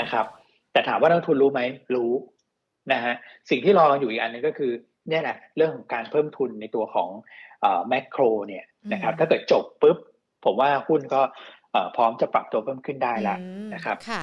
[0.00, 0.26] นะครับ
[0.72, 1.60] แต่ถามว่านักทุนรู้ไหม
[1.94, 2.12] รู้
[2.92, 3.14] นะฮะ
[3.50, 4.72] สิ่งที่รออยู่อีกอันนึงก็คือ
[5.08, 7.08] เนี่ยแหละเรื่องของการเพิ่มทุนในตัวของ
[7.88, 9.98] แมคโครเนี่ยนะครับถ้าเกิดจบปุ๊บ
[10.44, 11.20] ผมว่าหุ้นก็
[11.96, 13.38] พร้อมจะปรับตัวเพิ่มขึ้นได้แล้ว
[13.74, 14.22] นะครับค่ะ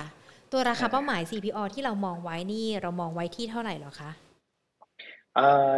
[0.52, 4.12] ตัวราคาเป้าหมาย CPO ที่เรามองไว้นี่เรามองไว้ที่เท่าไหร่หรอคะ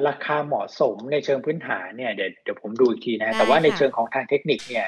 [0.07, 4.87] ราคาเหมาะสมในเชิงพื้นฐานเนี่ยเดี๋ยวเดี๋ยวผมดูอีกทีนะ แต่ว่าในเชิงของทางเทคนิคเนี่ย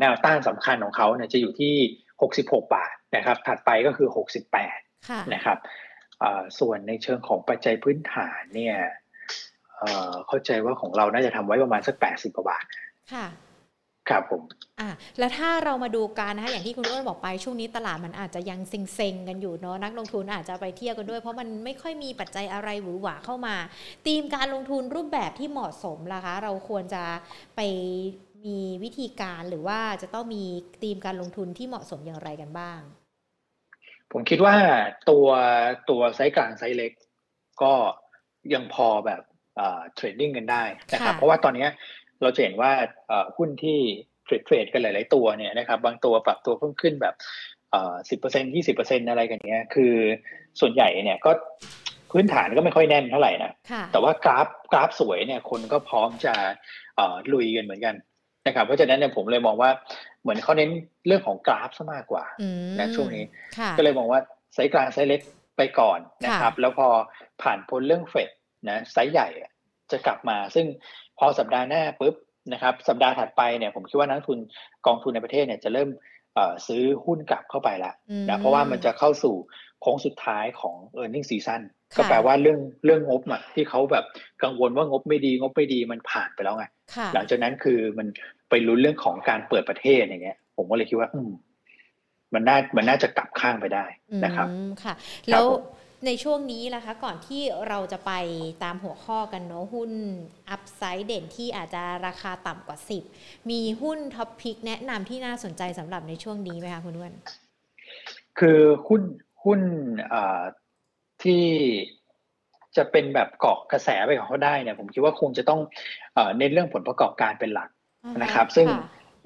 [0.00, 1.74] แนวต้านสำคัญของเขาเนี่ยจะอยู่ที่
[2.22, 4.08] 66 บาทนะครับ ถัดไปก็คือ
[4.70, 5.58] 68 นะครับ
[6.58, 8.76] ส่วนในเชิงของปัจจัยพื้นฐานเนี่ย
[10.28, 12.64] เข้าใจว่าของเราน่าจะทำไว้ประมาณสัก80กว่าบาท
[13.12, 13.26] ค่ะ
[14.10, 14.42] ครับผม
[14.80, 14.88] อ่า
[15.18, 23.56] แล้วถ้าเรามาดูกันนะคะอย่างที่คุณอ้วนบอกไปช่วงนี้ตลาดมันอาจจะยังเซ็งๆกันอยู่เนาะนักลงทุนอาจจะไปเที่ยวกันด้วย เพราะมันไม่ค่อยมีปัจจัยอะไรหวือหวาเข้ามา
[24.06, 27.04] ธีมการลงทุนรูปแบบที่เหมาะสมล่ะคะ เราควรจะ
[27.56, 27.60] ไป
[28.44, 30.44] มีวิธีการหรือว่าจะต้องมี
[30.82, 32.80] ธีมการลงทุนที่เหมาะสมอย่างไรกันบ้าง
[34.12, 34.56] ผมคิดว่า
[35.10, 35.26] ตัว
[35.90, 36.92] ตัวไซส์กลางไซส์เล็ก
[37.62, 37.72] ก็
[38.54, 39.22] ยังพอแบบ
[39.94, 41.66] trading กันได้นะครับ เพราะว่าตอนนี้
[42.20, 42.72] เราเห็นว่า
[43.36, 43.78] หุ้นที่
[44.24, 47.14] trade trade กันหลาย ๆ ตัวเนี่ยนะครับ บางตัวปรับตัวเพิ่มขึ้นแบบ
[48.10, 49.94] สิบเปอร์เซ็นยี่สิบเปอร์เซ็นอะไรกันเนี้ย คือ
[50.60, 51.30] ส่วนใหญ่เนี่ยก็
[52.10, 53.52] พื้นฐานก็ไม่ค่อยแน่นเท่าไหร่นะ
[53.92, 56.34] แต่ว่ากราฟกราฟสวยเนี่ยคนก็พร้อมจะ
[57.32, 57.94] ลุยกันเหมือนกัน
[58.46, 59.70] นะครับ เพราะฉะนั้นเนี่ยผมเลยมองว่า
[60.22, 60.70] เหมือนเขาเน้น
[61.06, 62.24] เรื่องของกราฟซะมากกว่า
[62.78, 63.24] นะช่วงนี้
[63.78, 64.20] ก็เลยมองว่า
[64.54, 65.20] ไซส์กลางไซส์เล็ก
[65.62, 66.88] ไปก่อนนะครับ แล้วพอ
[67.42, 68.30] ผ่านพ้นเรื่องเฟด
[68.68, 69.28] นะไซส์ใหญ่
[69.92, 70.66] จะกลับมา ซึ่ง
[71.18, 72.14] พอสัปดาห์หน้าปุ๊บ
[72.52, 74.38] นะครับสัปดาห์ถัดไปเนี่ยผมคิดว่านักทุน
[74.86, 75.88] กองทุนในประเทศเนี่ยจะเริ่ม
[76.66, 77.92] ซื้อหุ้นกลับเข้าไปละ
[78.28, 79.34] นะเพราะว่ามันจะเข้าสู่
[79.82, 81.62] โค้งสุดท้ายของ e a r n i n g ซีซั่น
[81.96, 84.04] ก็แปลว่าเรื่องเรื่องงบอะที่เขาแบบ
[84.42, 86.66] กังวลว่างบไม่ดีงบไม่ดีมันผ่านไปแล้วไง
[87.14, 88.06] หลังจากนั้นคือมัน
[88.50, 91.30] ไปลุ้นเรื่องของการเปิดประเทศอย่างเงี้ย ผมก็เลยคิดว่า อืม
[92.34, 93.84] มันน่ามันน่าจะกลับข้างไปได้
[94.24, 94.48] นะครับ
[94.82, 94.94] ค่ะ
[95.30, 95.46] แล้ว
[96.06, 98.12] ในช่วงนี้ล่ะคะก่อนที่เราจะไป
[98.64, 99.92] ตามหัวข้อกันเนาะหุ้น
[100.50, 102.78] upside เด่นที่อาจจะราคาต่ำกว่า
[103.14, 107.14] 10 มีหุ้น top pick แนะนำที่น่าสนใจสำหรับในช่วงนี้ไหมคะคุณว้วน
[108.38, 109.02] คือหุ้น
[109.44, 109.60] หุ้น
[111.22, 111.44] ที่
[112.76, 115.60] จะเป็นแบบเกาะกระแสไปของเขาได้เนี่ยผมคิดว่าคงจะต้อง
[116.38, 117.68] เน้นเรื่องผลประกอบการเป็นหลัก
[118.22, 118.68] นะครับ ซึ่ง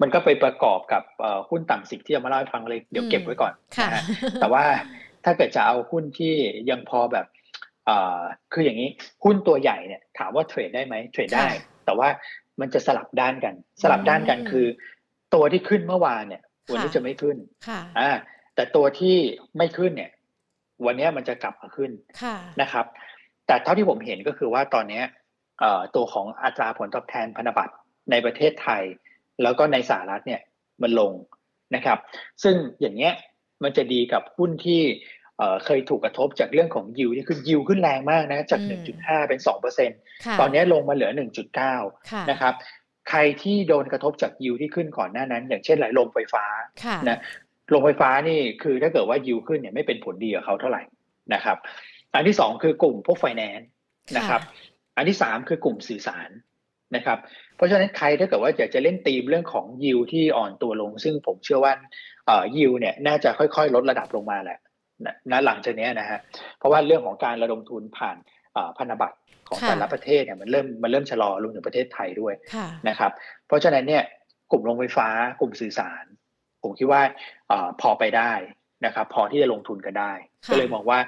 [0.01, 1.03] มันก็ไปประกอบกับ
[1.49, 3.53] หุ้นต่างสิทธิ์ที่จะมาเล่าให้ฟังเลยเดี๋ยวเก็บไว้ก่อน
[3.93, 4.03] นะ
[4.41, 4.63] แต่ว่า
[5.25, 6.33] ถ้าเกิดจะเอาหุ้นที่
[6.69, 7.25] ยังพอแบบ
[8.53, 8.89] คืออย่างนี้
[9.23, 11.47] หุ้นตัวใหญ่เนี่ยถามว่าเทรดได้ไหมเทรดได้
[11.85, 12.09] แต่ว่า
[12.59, 14.65] มันจะสลับด้านกัน สลับด้านกันคือ
[15.33, 17.37] ตัวที่ขึ้นเมื่อวานเนี่ย วันนี้จะไม่ขึ้น
[17.99, 18.11] อ่า
[18.55, 19.15] แต่ตัวที่
[19.57, 20.11] ไม่ขึ้นเนี่ย
[20.85, 21.91] วันนี้มันจะกลับมาขึ้น
[22.61, 22.85] นะครับ
[23.47, 25.01] แต่เท่าที่ผมเห็นก็คือว่าตอนนี้
[25.95, 27.73] ตัวของอัตราผลตอบแทนพันธบัตร
[28.11, 28.83] ในประเทศไทย
[29.43, 30.41] แล้วก็ในสหรัฐเนี่ย
[30.81, 31.13] มันลง
[31.75, 31.97] นะครับ
[32.43, 33.13] ซึ่งอย่างเงี้ย
[33.63, 34.81] มันจะดีกับหุ้นที่
[35.65, 38.61] เคยถูกกระทบจากเรื่องของยิวที่ขึ้นยิวขึ้นแรงมากนะจาก
[38.95, 39.39] 1.5 เป็น
[39.89, 41.11] 2%ตอนนี้ลงมาเหลือ
[41.69, 42.53] 1.9 นะครับ
[43.09, 46.45] ใครที่โดนกระทบจากยิวที่ขึ้นก่อนหน้านั้น อย่างเช่นไหลลมไฟฟ้า
[47.09, 47.19] นะ
[47.73, 50.81] ลงไฟฟ้านี่คือถ้าเกิดว่ายิวขึ้นเนี่ยไม่เป็นผลดีกับเขาเท่าไหร่
[51.33, 51.57] นะครับ
[52.13, 53.69] อันที่สองคือกลุ่มพวกไฟแนนซ์
[54.17, 54.41] นะครับ
[54.97, 56.29] อันที่สามคือกลุ่มสื่อสาร
[56.95, 57.17] นะครับ
[57.55, 61.73] เพราะฉะนั้นใครถ้าเกิดว่าอยากจะเล่นตีมเรื่องของยิวที่อ่อนตัวลง ซึ่งผมเชื่อว่า
[62.57, 64.59] ยิวเนี่ยน่าจะค่อยๆ ลดระดับลงมาแหละ
[65.31, 66.19] นะหลังจากนี้นะฮะ
[66.57, 68.17] เพราะว่าเรื่องของการระดมทุนผ่าน
[68.77, 72.33] พันธบัตรของแต่ละประเทศเนี่ยมันเริ่มมันเริ่มชะลอลงถึงประเทศไทยด้วย
[72.89, 73.11] นะครับ
[73.47, 74.03] เพราะฉะนั้นเนี่ย
[74.51, 75.07] กลุ่มโรงไฟฟ้า
[75.39, 76.03] กลุ่มสื่อสาร
[76.63, 77.01] ผมคิดว่า
[77.51, 78.31] อพอไปได้
[78.85, 80.13] นะครับพอที่จะลงทุนกันได้
[80.51, 80.99] ก็เลยมองว่า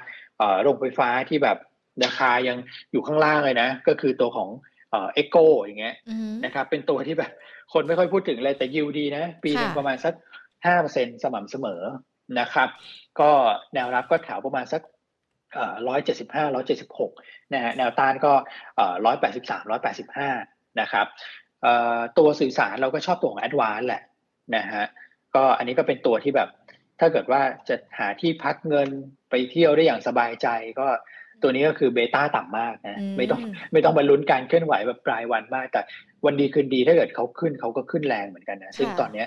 [0.62, 1.58] โรงไฟฟ้าที่แบบ
[2.04, 2.56] ราคายัง
[2.92, 4.48] อยู่ข้างล่างเลยนะ ก็คือตัวของ
[4.92, 5.96] เอ็กโกอย่างเงี้ย
[6.44, 7.32] นะครับเป็นตัวที่แบบ
[7.72, 10.14] คนไม่ค่อยพูดถึงเลยแต่ยิวดีนะ ปีหนึ่งประมาณสัก
[10.66, 11.82] ห้าเปอร์เซ็นสม่ำเสมอ
[12.40, 12.68] นะครับ
[13.20, 13.30] ก็
[13.74, 14.82] แนวรับก็แถวประมาณสัก
[15.88, 17.12] ร้อยเจ็ดสิบห้าร้อยเจ็ดสิบหก
[17.54, 18.32] นะฮะแนวต้านก็
[19.06, 20.30] ร้อยแปดสิบสามร้อยแปดสิบห้า
[20.80, 21.06] นะครับ
[22.18, 24.02] ตัวสื่อสารเราก็ชอบตัวของแอดวานแหละ
[24.56, 24.84] นะฮะ
[25.34, 26.48] ก็อันนี้ก็เป็นตัวที่แบบ
[27.00, 28.88] ถ้าเกิดว่าจะหาที่พักเงิน
[29.30, 30.48] ไปเที่ยวได้อย่างสบายใจ
[30.80, 30.88] ก็
[31.42, 33.40] ตัวนี้ก็คือเบต้าต่ำมากนะไม่ต้อง
[33.72, 35.80] ไม่ต้องบรรลุนการเคลื่อนไหวแบบปลายวันมาก แต่
[36.24, 39.26] วันดีคืนดีถ้าเกิดเขาขึ้นเขาก็ขึ้นแรงเหมือนกันนะซึ่งตอนเนี้ย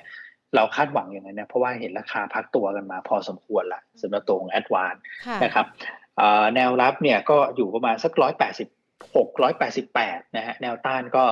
[0.56, 4.96] เราคาดหวังอย่างนั้นนะเพราะว่าเห็นราคาพักตัวกันมาพอสมควรละสำหรับตัวของแอดวาน
[5.44, 5.66] นะครับ
[6.56, 8.70] แนวรับเนี่ยก็อยู่ประมาณสักร้อยแปดสิบ
[9.16, 11.24] หกร้อยแปดสิบแปดนะฮะแนวต้านก็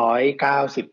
[0.00, 0.86] ร้อยเก้าสิบ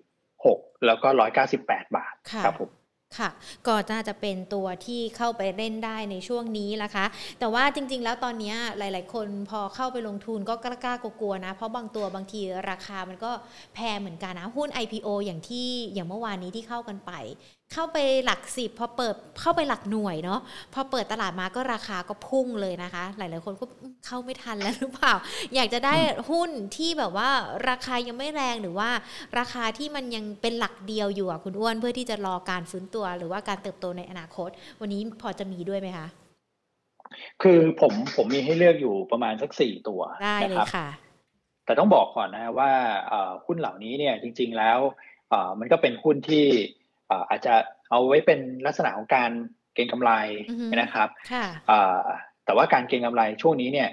[0.46, 2.70] หกแล้วก็ร้อยเก้าสิบแปดบาทครับผม
[3.16, 3.30] ค่ะ
[3.68, 7.06] ก็น่าจะเป็นตัวที่เข้าไปเล่นได้ในช่วงนี้นะคะ
[7.40, 13.32] แต่ว่าจริง ๆ แล้วตอนนี้หลาย ๆ คนพอเข้าไปลงทุนก็กล้ากลัวๆนะ เพราะบางตัวบางทีราคามันก็
[13.76, 17.12] แพงเหมือนกันนะ หุ้น IPO อย่างที่อย่างเมื่อวานนี้ที่เข้ากันไป
[17.74, 20.40] เข้าไปหลักสิบพอเปิดเข้าไปหลักหน่วยเนาะ
[20.74, 23.66] พอเปิดตลาดมาก็ราคาก็พุ่งเลยนะคะ หลาย ๆ คนก็
[24.06, 25.14] เข้าไม่ทันแล้วหรือเปล่า
[25.56, 25.96] อยากจะได้
[26.30, 27.30] หุ้นที่แบบว่า
[27.70, 28.90] ราคายังไม่แรงหรือว่า
[29.40, 34.50] ราคาที่มันยังเป็นหลักเดียวอยู่อะคุณอ้วนเพื่อที่จะรอการฟื้นตัวหรือว่าการเติบโตในอนาคต
[34.82, 36.08] วันนี้พอจะมีด้วยไหมคะ
[37.42, 40.88] คือผมผมมีให้เลือกอยู่ประมาณสักสี่ตัวได้เลยค่ะ
[41.66, 42.72] แต่ต้องบอกก่อนนะว่า
[43.46, 44.80] หุ้นเหล่านี้เนี่ยจริง ๆ แล้ว
[45.60, 46.46] มันก็เป็นหุ้นที่
[47.30, 47.54] อาจจะ
[47.90, 49.32] เอาไว้เป็นลักษณะของการ
[49.76, 50.12] เก็งกำไร
[50.82, 51.10] นะครับ
[52.46, 53.90] แต่ว่าการเก็งกำไรช่วงนี้เนี่ย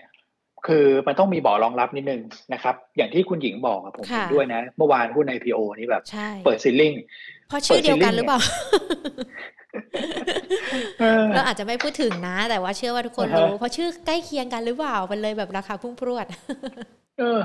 [0.67, 2.23] คือมันต้องมีบ่อรองรับนิดนึง
[2.53, 6.03] นะครับ อย่างที่คุณหญิงบอกผมเห็นด้วยนะ เมื่อวานหุ้น IPO นี่แบบ
[6.45, 6.93] เปิดซิลลิง
[7.49, 8.41] เพราะชื่อเดียวกันหรือเปล่า
[11.35, 16.27] เราอาจจะไม่พูดถึงนะ แต่ว่าเชื่อว่าทุกคนรู้ เพราะชื่อใกล้เคียงกันหรือเปล่ามันเลยแบบราคาพุ่งพรวด
[17.19, 17.41] เออ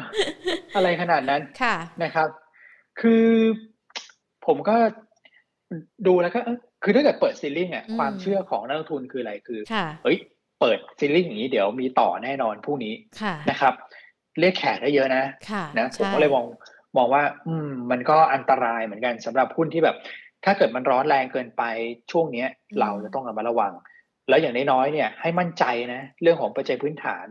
[0.75, 2.27] อะไรขนาดนั้นค่ะนะครับ
[3.01, 3.25] คือ
[4.45, 4.75] ผมก็
[6.07, 6.39] ดูแล้วก็
[6.83, 9.59] คือถ้าเกิดเปิดซีลิ่งอะความเชื่อของนักลงทุนคืออะไรคือ
[10.03, 10.17] เฮ้ย
[10.59, 12.93] เปิดซีลิ่งอย่างนี้เดี๋ยวมีต่อแน่นอนพรุ่งนี้
[13.49, 13.73] นะครับ
[14.39, 15.23] เรียกแขกได้เยอะนะ
[15.77, 16.45] นะผมก็เลยมอง
[16.97, 19.95] มองว่า อืม มันก็อันตรายเหมือนกันสำหรับหุ้นที่แบบ
[20.45, 21.63] ถ้าเกิดมันร้อนแรงเกินไป
[22.11, 22.47] ช่วงเนี้ย
[22.79, 23.73] เราจะต้องระมัดระวัง
[24.29, 27.25] แล้วอย่างน้อยๆเนี่ย ให้มั่นใจนะ เรื่องของปัจจัยพื้นฐาน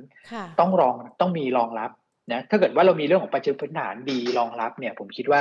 [0.61, 1.90] ต้องรองต้องมีรองรับ
[2.33, 5.40] นะถ้าเกิดว่าเรามีเรื่องของปัจจัยพื้นฐานดีรองรับเนี่ย ผมคิดว่า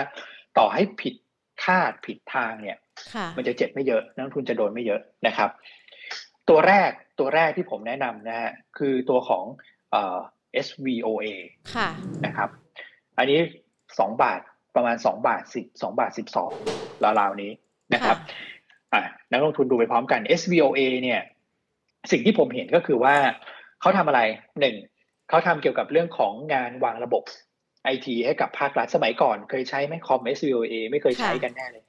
[0.57, 1.15] ต่อให้ผิด
[1.63, 2.77] คาดผิดทางเนี่ย
[3.37, 5.49] มันจะเจ็บไม่เยอะนักทุนจะโดนไม่เยอะนะครับ
[6.49, 9.43] ตัวแรกตัวแรกที่ผมแนะนำนะฮะคือตัวของ
[9.91, 10.17] เอ่อ
[10.65, 11.25] SVOA
[11.75, 11.89] ค่ะ
[12.25, 12.49] นะครับ
[13.17, 13.39] อันนี้
[13.99, 14.41] สองบาท
[14.75, 16.51] ประมาณสองบาทสิบสองบาทสิบสอง
[17.19, 17.51] ราวๆนี้
[17.93, 18.17] นะครับ
[18.93, 21.21] อ่านักลงทุนดูไปพร้อมกัน SVOA เนี่ย
[22.11, 23.15] สิ่งที่ผมเห็นก็คือว่า
[23.81, 24.21] เขาทำอะไร
[24.59, 24.75] หนึ่ง
[25.29, 27.23] เขาทำเกี่ยวกับเรื่องของงานวางระบบ
[27.83, 31.83] ไอทีให้กับภาครัฐสมัยก่อน เคยใช้ไหมคอม SVOA ไม่เคยใช้กันแน่เลย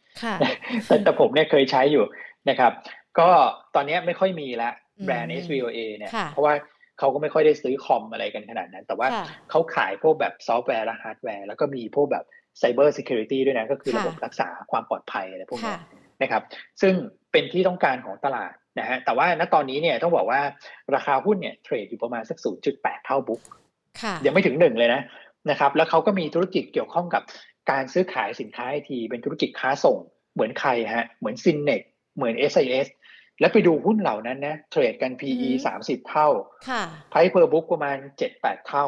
[1.05, 2.05] แต่ผมเนี่ยเคยใช้อยู่
[2.51, 2.73] นะครับ
[3.19, 3.29] ก็
[3.75, 4.71] ตอนนี้ไม่ค่อยมีละ
[5.05, 6.55] แบรนด์ SVOA เนี่ย เพราะว่า
[6.99, 9.09] เขาก็ไม่ค่อยได้ซื้อคอมอะไรกันขนาดนั้น แต่ว่า
[9.51, 12.25] เขาขายพวกแบบซอฟต์แวร์และฮาร์ดแวร์ แล้วก็มีพวกแบบ
[12.59, 15.77] cyber security ด้วยนะ ก็คือระบบรักษาความปลอดภัยอะไรพวกนี้
[16.23, 16.43] นะครับ
[16.81, 16.95] ซึ่ง
[17.33, 20.41] เป็นที่ต้องการของตลาดนะฮะ แต่ว่าณตอนนี้เนี่ยต้องบอกว่า
[20.95, 22.39] ราคาหุ้นเนี่ย trade อยู่ประมาณสัก
[22.73, 23.41] 0.8 เท่า book
[24.27, 25.03] ยังไม่ถึงหนึ่งเลยนะ
[25.51, 27.23] นะครับ แล้วเขาก็มีธุรกิจเกี่ยวข้องกับ
[27.71, 29.99] การซื้อขายสินค้าไอทีเป็นธุรกิจค้าส่ง
[30.35, 31.83] เหมือนใครฮะ เหมือน Synnex
[32.17, 32.87] เหมือน SIS
[33.41, 36.29] แล้วไปดูหุ้นเหล่านั้นนะ trade กัน PE สามสิบเท่า
[37.11, 38.87] price per book ประมาณเจ็ดแปดเท่า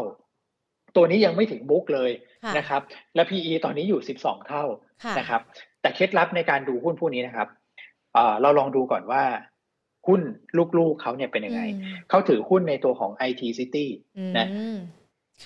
[0.96, 2.10] ตัวนี้ยังไม่ถึงบุ๊กเลย
[2.58, 2.82] นะครับ
[3.14, 4.64] และ PE ตอนนี้อยู่สิบสองเท่า
[5.18, 5.40] นะครับ
[5.80, 7.48] แต่เคล็ดลับในการดูหุ้นพวกนี้นะครับ
[8.42, 9.22] เราลองดูก่อนว่า
[10.06, 10.20] หุ้น
[10.78, 11.62] ลูกๆเขาเนี่ยเป็นยังไง
[12.08, 13.86] เขาถือหุ้นในตัวของ IT City
[14.38, 14.46] นะ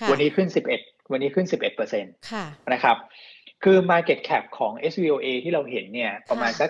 [0.09, 2.13] วันนี้ขึ้นสิบเอ็ด วันนี้ขึ้น 11%เปอร์เซ็นต์
[2.73, 2.97] นะครับ
[3.63, 6.69] คือ Market Cap ของ SVOA ที่เราเห็นเนี่ยประมาณสัก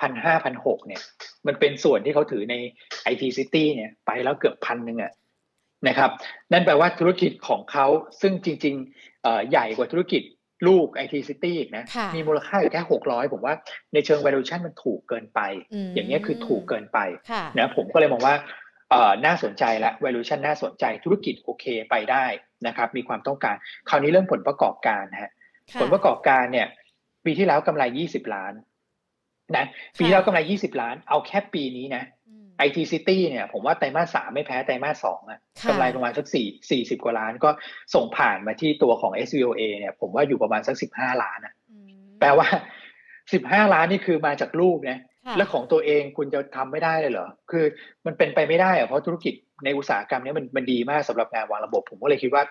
[0.00, 1.02] พันห้าพันหกเนี่ย
[1.46, 2.54] มันเป็นส่วนที่เขาถือใน
[3.12, 5.12] IT City เนี่ยไปแล้วเกือบพันหนึ่งอะ
[5.88, 6.10] นะครับ
[6.52, 7.86] นั่นแปลว่าธุรกิจของเขา
[8.20, 10.22] ซึ่งจริงๆใหญ่กว่าธุรกิจ
[10.68, 11.84] ลูก IT City อีกนะ
[12.14, 13.54] มีมูลค่าอยู่แค่หกร้อยผมว่า
[13.94, 15.40] ในเชิง valuation มันถูกเกินไป
[15.94, 16.98] อย่างนี้คือถูกเกินไป
[17.58, 18.34] นะผมก็เลยมองว่า
[19.26, 22.24] น่าสนใจและ valuation น่าสนใจธุรกิจโอเคไปได้
[22.66, 23.56] นะครับมีความต้องการ
[23.88, 25.32] คราวนี้เรื่องผลประกอบการฮะ
[25.80, 26.66] ผลประกอบการเนี่ย
[27.24, 28.52] ปีที่แล้วกำไร 20 ล้าน
[29.56, 29.66] นะ
[29.98, 32.04] ปีที่แล้วกำไร 20 ล้าน เอาแค่ปีนี้นะ
[32.58, 37.50] ไอทีซิตี้เนี่ย ผมว่าไตรมาสสามไม่แพ้ไตรมาสสองอะกำไรประมาณสักสี่สี่สิบกว่าล้านก็
[37.94, 41.54] ส่งผ่านมาที่ตัวของ SVOA เนี่ย ผมว่าอยู่ประมาณสักสิบห้าล้านอะ
[42.20, 42.48] แปลว่า
[43.32, 44.98] สิบห้าล้านนี่คือมาจากลูกนะ
[45.36, 47.64] แล้วของตัวเองคุณจะทำไม่ได้เลยเหรอ คือ
[48.06, 49.34] มันเป็นไปไม่ได้อะเพราะธุรกิจ
[49.64, 52.42] ในอุตสาหกรรมนี้มันมันดีมากสำหรับงานวางระบบ ผมก็เลยคิดว่า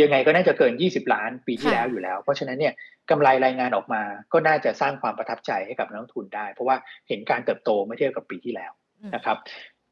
[0.00, 2.74] ยังไงก็น่าจะเกิน 20 ล้านปีที่แล้วอยู่แล้ว เพราะฉะนั้นเนี่ย
[3.10, 6.76] กำไรรายงานออกมาก็น่าจะสร้างความประทับใจให้กับนักลงทุนได้ เพราะว่า
[7.08, 8.72] เห็นการเติบโตเมื่อเทียบกับปีที่แล้ว
[9.14, 9.36] นะครับ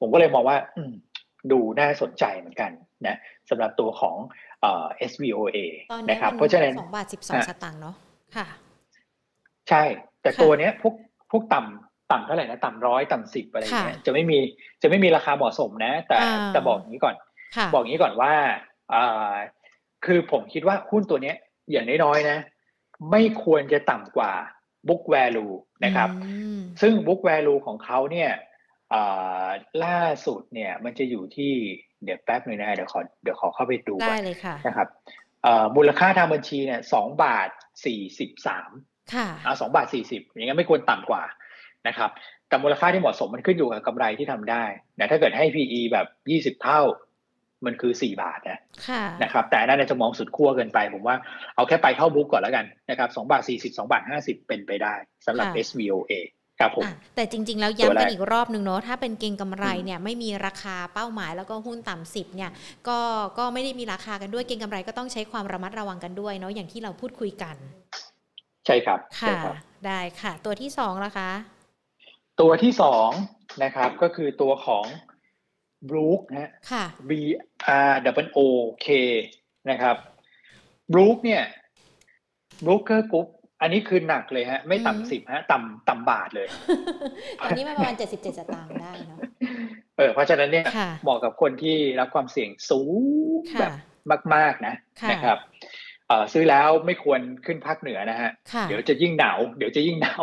[0.00, 0.56] ผมก็เลยมองว่า
[1.52, 2.70] ดูน่าสนใจเหมือนกัน
[3.06, 3.16] นะ
[3.50, 4.16] สำหรับตัวของ
[4.60, 5.58] เอ่อ SVOA
[6.10, 7.94] นะครับ เพราะฉะนั้นสองบาทสิบสองสตางค์เนาะ
[8.36, 8.46] ค่ะ
[9.68, 9.82] ใช่
[10.22, 10.94] แต่ตัวเนี้ยพวก
[11.30, 14.38] พวกต่ำ ต่ำเท่าไหร่นะต่ำร้อยต่ำสิบอะไรเงี้ยจะไม่มี
[14.82, 16.16] จะไม่มีราคาเหมาะสมนะ แต่
[16.52, 17.14] แต่บอกอย่างนี้ก่อน
[17.72, 18.32] บอกอย่างนี้ก่อนว่า
[18.94, 19.34] อ่า
[20.04, 21.36] คือผมคิดว่าหุ้นตัวเนี้ย
[21.70, 22.38] อย่างน้อยๆนะ
[23.10, 24.32] ไม่ควรจะต่ำกว่า
[24.88, 26.08] book value นะครับ
[26.80, 28.30] ซึ่ง book value ของเขาเนี่ย
[29.84, 31.52] ล่าสุดเนี่ย มันจะอยู่ที่
[32.04, 34.88] เดี๋ยวแป๊บหนึ่งนะเดี๋ยวขอเดี๋ยวขอเข้าไปดูได้เลยค่ะนะครับ
[35.76, 37.48] มูลค่าทางบัญชีเนี่ยสองบาท
[37.84, 38.70] สี่สิบสาม
[39.14, 39.26] ค่ะ
[39.60, 41.22] สองบาทสี่สิบอย่างงี้นไม่ควรต่ำกว่า
[41.88, 42.10] นะครับ
[42.48, 44.64] แต่มูลค่าที่เหมาะสมมันขึ้นอยู่กับกำไรที่ทำได้
[44.98, 46.82] นะถ้าเกิดให้ PE แบบยี่สิบเท่า
[47.66, 48.58] มันคือสี่บาทนะ
[49.22, 51.16] นะครับ แต่นั่นจะมองสุดขั้วเกินไป ผมว่า
[51.54, 54.94] เอาแค่ไปเท่าบุ๊กก่อนแล้วกันนะครับสองบาทสี่สิบสองบาทห้าสิบเป็นไปได้
[55.26, 56.12] สำหรับ SVOA
[56.60, 56.84] ครับผม
[57.16, 62.50] แต่จริง ๆ แล้วย้ำกันอีกรอบหนึ่งเนาะถ้าเป็นเก่งกำไรเนี่ยไม่มีราคาเป้าหมายแล้วก็หุ้นต่ำสิบเนี่ย
[62.88, 62.98] ก็
[63.38, 67.56] ก็ไม่ได้มีราคากันด้วยเก่งกำไรก็ต้องใช้ความระมัดระวังกันด้วยเนาะอย่างที่เราพูดคุยกัน
[68.66, 69.38] ใช่ครับค่ะ
[69.86, 71.30] ได้ค่ะ ตัวที่สองละคะ
[72.40, 73.08] ตัวที่สอง
[73.64, 74.86] นะครับก็คือตัวของ
[75.88, 77.10] BROOK นะค่ะ B
[77.88, 77.92] R
[78.24, 78.38] O O
[78.84, 78.88] K
[79.70, 79.96] นะครับ
[80.92, 81.42] BROOK เนี่ย
[82.64, 83.28] Brooker Group
[83.60, 86.48] อันนี้คือหนักเลยฮะ ไม่ต่ำสิบฮะ ต่ำต่ำบาทเลย
[87.42, 89.18] ตอนนี้มาประมาณเจ็ดสิบเจ็ดสตางค์ได้เนาะ
[89.96, 90.66] เออเพราะฉะนั้นเนี่ย
[91.02, 93.72] เหมาะกับคนที่รับความเสี่ยงสูงแบบ
[94.34, 94.74] มาก ๆ นะ
[95.10, 95.53] นะครับเออ
[96.32, 98.30] ซื้อแล้วไม่ควรขึ้นภาคเหนือนะฮะ
[98.68, 100.22] เดี๋ยวจะยิ่งหนาว เดี๋ยวจะยิ่งหนาว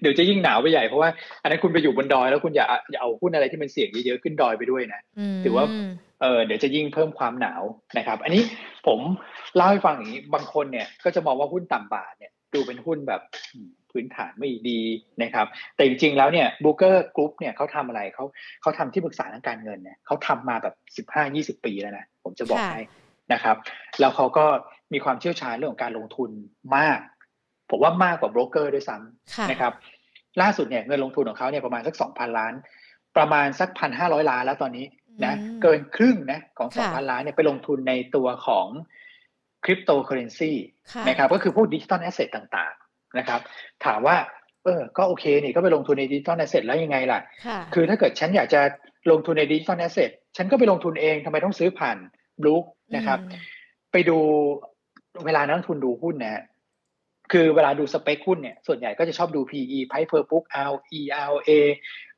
[0.00, 1.10] เดี๋ยวจะยิ่งหนาวไปใหญ่เพราะว่า
[1.42, 5.00] อันนั้นคุณไปอยู่บนดอยแล้วคุณอย่าอย่าเอาหุ้นอะไรที่มันเสี่ยงเยอะๆขึ้นดอยไปด้วยนะ
[5.44, 5.64] ถือว่า
[6.22, 7.62] เออเดี๋ยวจะยิ่งเพิ่มความหนาว
[7.98, 8.42] นะครับ อันนี้
[8.86, 9.00] ผม
[9.56, 13.20] เล่าให้ฟังอย่างนี้ บางคนเนี่ยก็จะมองว่าหุ้นต่ำบาทเนี่ยดูเป็นหุ้นแบบ
[13.90, 14.80] พื้นฐานไม่ดี
[15.22, 18.24] นะครับ แต่จริงๆแล้วเนี่ย Brooker Group เนี่ยเขาทำอะไรเขา
[18.62, 22.82] เขาทำที่ปรึกษาทางการเงินเนี่ยเขาทำมาแบบสิบห้ายี่สิบปีแล้วนะ ผมจะบอกให้
[23.32, 23.56] นะครับ
[24.00, 24.46] แล้วเขาก็
[24.92, 26.30] มีความเชี่ยวชาญเรื่องของการลงทุน
[26.76, 26.98] มาก
[27.70, 29.72] ผมว่ามากกว่าโบรกเกอร์ด้วยซ้ำนะครับ
[30.40, 32.52] ล่าสุดเนี่ยเงินลงทุนของเขาเนี่ยประมาณสักสองพันล้าน
[33.16, 34.86] ประมาณสักพันห้าร้อยล้านแล้วตอนนี้
[35.24, 38.66] นะเกินครึ่งนะของสองพันล้านเนี่ยไปลงทุนในตัวของ
[39.64, 40.52] คริปโตเคอร์เรนซี
[41.08, 43.40] นะครับก็คือพวก digital asset ต่างๆนะครับ
[43.84, 44.16] ถามว่า
[44.64, 47.20] เออ ก็โอเคนี่ก็ไปลงทุนใน digital asset แล้วยังไงล่ะ
[47.74, 48.60] คือถ้าเกิดฉันอยากจะ
[49.10, 51.96] ลงทุนใน digital asset ฉันก็ไปลงทุนเองทำไมต้องซื้อผ่าน
[52.40, 52.64] บลูค
[52.96, 53.18] นะครับ
[53.92, 54.16] ไปดู
[55.24, 56.42] เวลานักลงทุนดูหุ้นนะ
[57.32, 61.50] คือเวลาดูสเปคหุ้นเนี่ยส่วนใหญ่ก็จะชอบดู PE Price per book RE ROA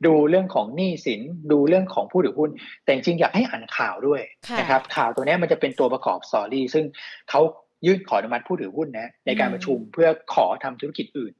[0.07, 1.21] ดูเรื่องของหนี้สิน
[1.53, 2.51] ดูเรื่องของผู้ถือหุ้น
[2.85, 4.23] แต่จริงอยากให้อ่านข่าวด้วย
[4.61, 6.85] นะครับข่าวตัวนี้มันจะเป็นตัวประกอบสอรี่ซึ่ง
[7.31, 7.41] เขา
[7.87, 11.33] ยื่นขออนุมัติผู้ถือหุ้นนะในการประชุมเพื่อขอทำธุรกิจอื่น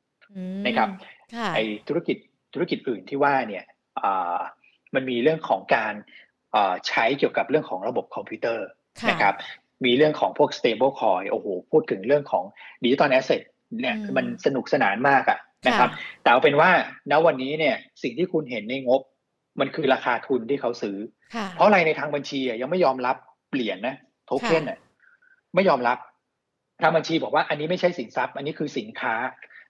[0.67, 0.89] นะครับ
[1.55, 1.59] ไอ
[1.89, 2.17] ธุรกิจ
[2.55, 3.65] ธุรกิจอื่นที่ว่าเนี่ย
[4.95, 5.95] มันมีเรื่องของการ
[6.89, 8.67] ใช้เกี่ยวกับเรื่องของระบบคอมพิวเตอร์
[9.11, 9.35] นะครับ
[9.85, 12.45] มีเรื่องของพวก stable coin โอ้โห พูดถึงเรื่องของ
[12.83, 13.43] digital asset
[13.81, 15.91] เนี่ยมันสนุกสนานมากอะนะครับ
[16.23, 16.71] แต่เอาเป็นว่า
[17.11, 19.01] ณวันนี้เนี่ยสิ่งที่คุณเห็นในงบ
[19.61, 20.97] มันคือราคาทุนที่เขาซื้อ
[21.55, 23.17] เพราะอะไรในทางบัญชียังไม่ยอมรับ
[23.51, 24.79] เหรียญนะโทเค็นเนี่ย
[25.55, 25.99] ไม่ยอมรับ
[26.83, 29.15] ทางบัญชีบอกว่าอันนี้ไม่ใช่สินทรัพย์ อันนี้คือสินค้า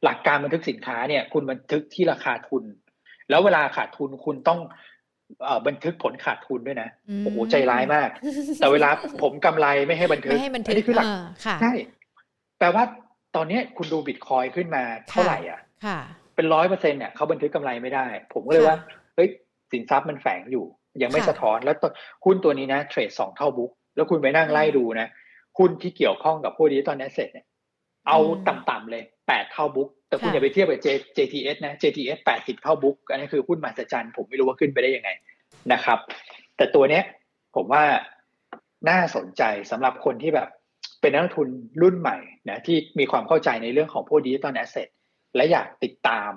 [0.05, 2.65] หลักการบันทึกสินค้าเนี่ย คุณบันทึกที่ราคาทุน
[3.31, 4.61] แล้วเวลาขาดทุนคุณต้อง
[5.67, 6.89] บันทึกผลขาดทุนด้วยนะ
[7.25, 8.09] โอ้โหใจร้ายมาก
[8.61, 8.91] แต่เวลา
[9.23, 11.07] ผมกำไรไม่ให้บันทึกอันนี้คือหลัก
[11.63, 11.73] ใช่
[12.59, 12.85] แปลว่า
[13.37, 15.61] ตอนนี้คุณดูบิตคอยน์ขึ้นมาเท่าไหร่อะ
[16.35, 18.79] เป็นร้อยเปอร์เซ็นต์เนี่ยเขาบันทึกกำไรไม่ได้ ผมก็เลยว่า
[19.15, 19.29] เฮ้ย
[19.73, 20.65] สินทรัพย์มันแฝงอยู่
[21.03, 21.77] ยังไม่สะท้อนแล้ว
[22.25, 25.09] หุ้นตัวนี้นะเทรดสองเท่า book แล้วคุณไปนั่งไล่ดูนะ
[25.59, 27.47] หุ้นที่เกี่ยวข้องกับพวก digital asset เนี่ย
[28.09, 30.81] เอาต่ำๆเลย แปดเท่า book แต่คุณอย่าไปเทียบกับ
[31.17, 35.11] JTS นะ JTS แปดสิบเท่า book อันนี้คือหุ้นมหัศจรรย์ ผมไม่รู้ว่าขึ้นไปได้ยังไง
[35.73, 35.99] นะครับ
[36.57, 37.05] แต่ตัวเนี้ย
[37.57, 37.85] ผมว่า
[38.91, 40.49] น่าสนใจสำหรับคนที่แบบ
[41.01, 41.49] เป็นนักลงทุน
[41.83, 42.19] รุ่นใหม่
[42.51, 44.89] นะที่มีความเข้าใจในเรื่องของพวก digital asset
[45.37, 46.31] และอยากติดตาม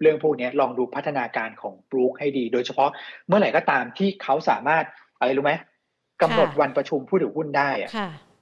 [0.00, 2.90] เรื่องพวกนี้ลองดูพัฒนาการของ BROOK ให้ดี โดยเฉพาะ
[3.26, 4.84] เมื่อไหร่ก็ตามที่เขาสามารถ
[5.18, 5.52] อะไรรู้ไหม
[6.22, 7.90] กำหนดวันประชุมผู้ถือหุ้นได้อะ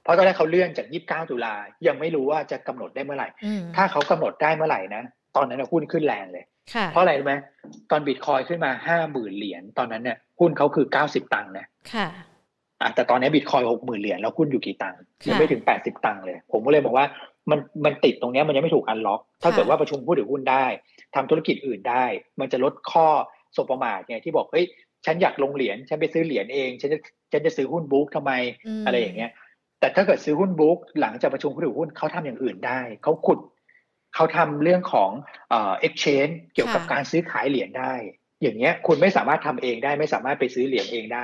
[0.05, 1.53] เพราะตอนแรกเขาเลื่อนจาก 29 ตุลา
[1.87, 3.27] ยังไม่รู้ว่าจะกำหนดได้เมื่อไหร่
[3.75, 5.03] ถ้าเขากำหนดได้เมื่อไหร่นะ
[5.35, 6.45] ตอนนั้นหุ้นขึ้นแรงเลย
[6.91, 7.35] เพราะอะไรรู้ไหม
[7.91, 12.07] ตอนบิตคอยขึ้นมาห้าหมื่นเหรียญตอนนั้นเนี่ยหุ้นเขาคือเก้าสิบตังค์นะค่ะ
[12.95, 17.05] แต่ตอนนี้บิตคอยหกหมื่นเหรียญแล้วหุ้นอยู่กี่ตังค์ยังไม่ถึงแปดสิบตังค์เลย ผมก็เลยบอกว่า
[17.51, 20.65] มันมันติดตรงนี้มันยังไม่ถูกอันล็อก ถ้าเกิดว่าประชุมผู้ถือหุ้นได้
[21.15, 22.05] ทำธุรกิจอื่นได้
[22.39, 23.07] มันจะลดข้อ
[23.55, 24.65] สบประมาทไงที่บอกเฮ้ย
[25.05, 26.99] ฉันอยากลงเหรียญฉันไปซื้อเหรียญเองฉันจะ
[27.31, 28.31] ฉันจะซื้อหุ้นบุ๊กทำไม
[28.85, 29.31] อะไรอย่างเงี้ย
[29.85, 33.39] แต่ถ้าเกิดซื้อหุ้นบุ๊กหลังจากประชุมผู้ถือหุ้นเขาทำอย่างอื่นได้ เขาขุด
[34.15, 35.09] เขาทำเรื่องของ
[35.49, 37.93] เอ่อ exchange เกี่ยวกับการซื้อขายเหรียญได้
[38.41, 41.23] อย่างเงี้ยคุณไม่สามารถทำเองได้ ไม่สามารถไปซื้อเหรียญเองได้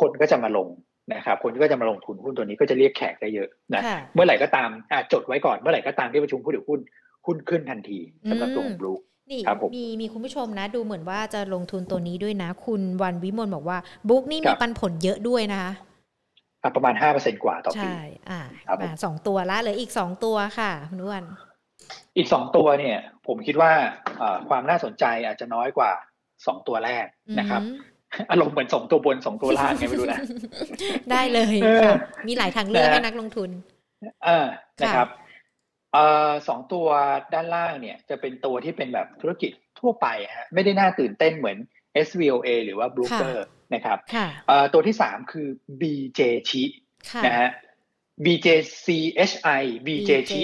[0.00, 0.68] คนก็จะมาลง
[1.14, 3.82] นะครับคนก็จะมาลงทุนหุ้นตัวนี้ก็จะเรียกแขกได้เยอะนะ
[4.14, 4.68] เมื่อไหร่ก็ตาม
[5.12, 6.80] จดไว้ก่อนเมื่อไหร่ก็ตามที่ประชุมผู้ถือหุ้น
[7.26, 7.98] หุ้นขึ้นทันที
[8.30, 8.92] สำหรับตัวของบลู
[9.30, 13.78] นี่ครับผมมีมีคุณผู้ชมนะ ดูเหมือนว่าจะลงทุนตัวนี้ด้วยนะ คุณวันวิมลบอกว่า
[14.08, 15.93] บุ๊กนี่ครัมีบปันผลเยอะด้วยนะคะอะ
[16.76, 18.00] ประมาณห้าเปอร์เซ็นกว่าต่อปีใช่
[18.30, 21.24] อ่าครับผมมาสองตัวละเหลืออีกสองตัวค่ะคุณอ้วน
[22.16, 23.72] อีกสองตัวเนี่ย ผมคิดว่า
[24.18, 25.92] เอ่อความน่าสนใจอาจจะน้อยกว่า
[26.46, 27.06] สองตัวแรก
[27.40, 27.92] นะครับอืม
[28.30, 30.20] อารมณ์เหมือนสองตัวบนสองตัวล่างไงไม่รู้นะ
[31.10, 31.96] ได้เลยเออค่ะ
[32.28, 33.50] มีหลายทางเลือกนะให้นักลงทุน
[34.24, 34.46] เออ
[34.82, 35.08] นะครับ
[35.92, 36.86] เอ่อสองตัว
[37.34, 41.58] ด้านล่างเนี่ย จะเป็นตัวที่เป็นแบบธุรกิจทั่วไปฮะไม่ได้น่าตื่นเต้นเหมือน
[42.06, 43.34] SVOA หรือว่า Broker
[43.74, 45.48] นะครับค่ะเอ่อตัวที่สามคือ
[45.80, 46.62] BJ ชิ
[47.10, 47.48] ค่ะนะฮะ
[48.24, 50.42] BJCHI BJ ชิ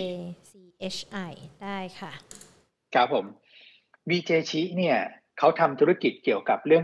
[0.51, 2.13] CHI ได้ค่ะ
[2.95, 3.25] ครับผม
[4.09, 4.97] BJ ชิเนี่ย
[5.39, 6.83] เขาทำธุรกิจเกี่ยวกับเรื่อง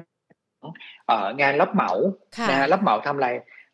[0.60, 0.72] ของ
[1.06, 1.90] เอ่องานรับเหมา
[2.38, 3.28] ค่ะนะฮะรับเหมาทำอะไร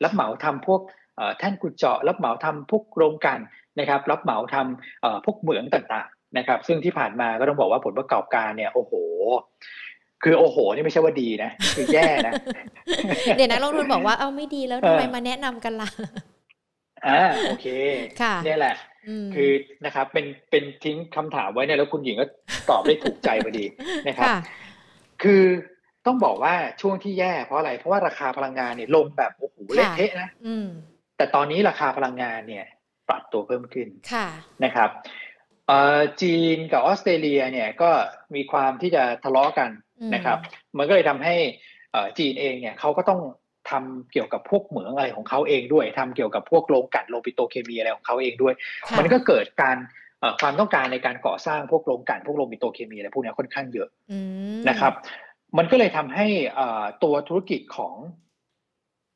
[0.05, 0.81] รับเหมาทำพวก
[1.17, 3.41] เอ่อแท่นกุญเจาะ รับเหมาทำพวกโรงกลัน
[3.79, 8.93] นะครับ รับเหมาทำเอ่อพวกเหมืองต่างๆนะครับ ซึ่งที่ผ่านมาก็ต้องบอกว่าผลประกอบการเนี่ยโอ้โห
[10.23, 12.33] คือโอ้โห นี่ไม่ใช่ว่าดีนะ คือแย่นะ
[13.37, 15.89] เดี๋ยวนักลงทุนบอกว่าเอาไม่ดีแล้วเออทำไมมาแนะนำกันล่ะ
[17.07, 17.67] อ่าโอเค
[18.23, 18.75] ค่ะเนี่ยแหละ
[19.25, 19.51] มคือ
[19.85, 22.27] นะครับ เป็นเป็นทิ้งคำถามไว้เนี่ยแล้วคุณหญิงก็
[22.71, 23.65] ตอบได้ถูกใจพอดี
[24.09, 24.39] นะครับค่ะ
[25.23, 25.45] คือ
[26.07, 30.67] ต้องบอกว่าช่วงที่แย่เพราะอะไร เพราะว่าราคาพลังงานเนี่ยลงแบบโอ้โหเละเทะนะอืม
[31.17, 32.67] แต่ตอนนี้ราคาพลังงานเนี่ย
[33.09, 34.27] ปรับตัวเพิ่มขึ้นค่ะ
[34.65, 34.91] นะครับ
[35.67, 37.91] เอ่อจีนกับออสเตรเลียเนี่ยก็
[38.35, 39.82] มีความที่จะทะเลาะกันอืม
[40.15, 40.39] นะครับ
[40.79, 41.35] มันก็เลยทำให้
[41.93, 43.21] เอ่อจีนเองเนี่ยเขาก็ต้อง
[43.71, 48.55] ทำเกี่ยวกับพวกเหมืองอะไรของเขาเองด้วยทำเกี่ยวกับพวกโรงกลั่นโลปิโตเคมีอะไรของเขาเองด้วย
[48.89, 49.77] ค่ะมันก็เกิดการ
[50.21, 54.19] เอ่อความต้องการในการก่อสร้างพวกโรงกลั่นพวกโลปิโตเคมีอะไรพวกเนี้ยค่อนข้างเยอะอื
[54.59, 54.93] มนะครับ
[55.59, 57.95] มันก็เลยทำให้เอ่อตัวธุรกิจของ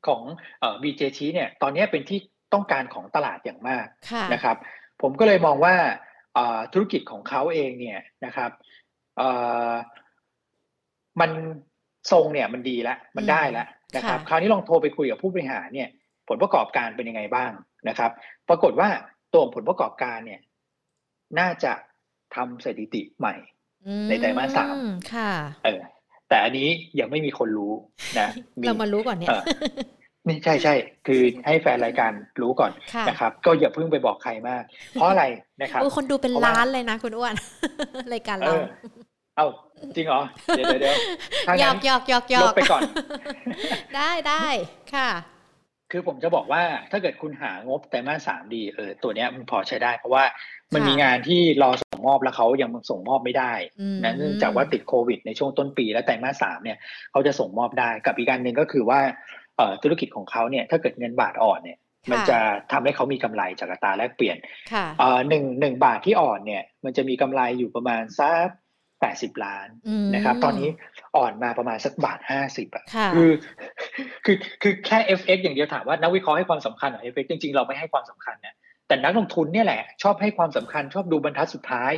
[0.07, 0.21] ของ
[0.59, 2.19] เอ่อ BJC เนี่ย ตอนนี้เป็นที่
[2.53, 4.57] ต้องการของตลาดอย่างมากค่ะนะครับ
[5.01, 5.75] ผมก็เลยมองว่า
[6.33, 8.51] เอ่อธุรกิจของเขาเองเนี่ยนะครับ
[9.17, 9.29] เอ่
[9.69, 9.71] อ
[11.21, 11.31] มัน
[12.11, 15.89] ทรงเนี่ยมันดีแล้วมันได้แล้วนะครับคราวนี้ลองโทรไปคุยกับผู้บริหารเนี่ย
[16.27, 17.51] ผลประกอบการเป็นยังไงบ้าง
[17.89, 18.11] นะครับ
[18.49, 18.89] ปรากฏว่า
[19.33, 20.41] ตัวผลประกอบการเนี่ย
[21.39, 21.73] น่าจะ
[22.35, 23.35] ทำสถิติใหม่
[23.87, 24.75] อืในไตรมาสสาม
[25.13, 25.31] ค่ะ
[25.65, 25.81] เออ
[26.29, 26.67] แต่อันนี้
[26.99, 27.73] ยังไม่มีคนรู้
[28.19, 28.29] นะ
[28.65, 29.41] เรามารู้ก่อนเนี่ยเออ
[30.27, 30.73] นี่ใช่ใช่
[31.07, 35.23] คือให้แฟนรายการรู้ก่อนค่ะนะครับ ก็อย่าเพิ่งไปบอกใครมาก เพราะอะไร
[35.61, 37.35] นะครับโอ้ยคนดูเป็นเพราะว่าล้านเลยนะคุณอ้วน
[38.13, 38.57] รายการเอเราอ
[39.37, 39.47] เอ้า
[39.95, 40.21] จริงเหรอ
[40.57, 40.95] เดี๋ยวเดี๋ยวเดี๋ยว
[41.47, 42.81] ถ้าหยงั้อนกหยอกหยอกหยลอบกไปก่อน
[43.95, 44.47] ได้ได้
[44.95, 45.09] ค่ะ
[45.91, 50.23] คือผมจะบอกว่าถ้าเกิดคุณหางบไตรมาสสามดีเออตัวเนี้ยมันพอใช้ได้ เพราะว่า
[50.73, 56.77] มันค่ะมีงานที่รอส่งมอบแล้วเขายังส่งมอบไม่ได้อืมนะเนื่องจากว่าติดโควิดในช่วงต้นปี และไตรมาสสามเนี่ย
[57.11, 58.99] เขาจะส่งมอบได้กับอีกการหนึ่งก็คือว่า
[59.57, 61.77] เอ่อธุรกิจของเขาเนี่ยถ้าเกิดเงินบาทอ่อนเนี่ย
[62.11, 62.39] มันจะ
[62.71, 64.37] ทำให้เขามีกำไรจากอัตราแลกเปลี่ยน
[64.73, 68.47] ค่ะเอ่อหนึ่งหนึ่งบาทที่อ่อนเนี่ย มันจะมีกำไรอยู่ประมาณสัก
[69.01, 70.69] แปดสิบล้านอืมนะครับ ตอนนี้
[71.17, 73.31] อ่อนมาประมาณสักบาทห้าสิบอะค่ะคือ
[74.25, 78.55] คือคือแค่ FX อย่างเดียวถามว่านักวิเคราะห์ให้ความสำคัญกับ FX จริงๆ เราไม่ให้ความสำคัญนะ
[78.87, 81.91] แต่นักลงทุนเนี่ยแหละ ชอบให้ความสำคัญชอบดูบรรทัดสุดท้าย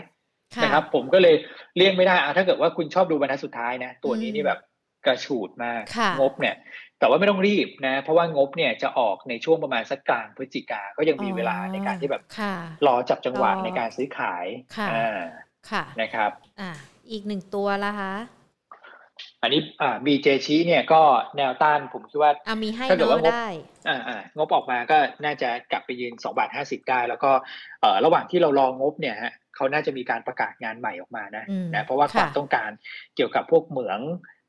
[0.55, 1.35] ค่ะนะครับ ผมก็เลย
[1.75, 4.59] เลี่ยงไม่ได้อะถ้าเกิดว่าคุณชอบดูบรรทัดสุดท้ายนะ ตัวนี้อืมนี่แบบ
[5.05, 6.55] กระฉูดมากค่ะงบเนี่ย
[6.99, 12.55] แต่ว่าไม่ต้องรีบนะ เพราะว่างบเนี่ยจะออกในช่วงประมาณสักกลางพฤศจิกาก็ยังมีเวลาในการที่แบบค่ะ
[12.87, 14.45] รอจับจังหวะรอในการซื้อขาย
[14.77, 15.21] ค่ะอ่า
[15.71, 16.71] ค่ะนะครับอ่า
[17.11, 18.13] อีกหนึ่งตัวละคะ
[19.41, 21.01] อันนี้อ่า BJ ชี้เนี่ยก็
[21.37, 23.47] แนวต้านผมคิดว่าอ่ามีให้ถ้าเกิดเนว่าอะงบได้
[23.87, 27.31] อ่าอ่างบออกมาก็น่าจะกลับไปยืน2บาท50ได้ แล้วก็
[27.81, 32.71] เอ่อระหว่างที่เรารองบเนี่ยฮะเขาน่าจะมีการประกาศงานใหม่ออกมานะอืมนะเพราะว่าค่ะความต้องการ
[33.15, 33.99] เกี่ยวกับพวกเหมือง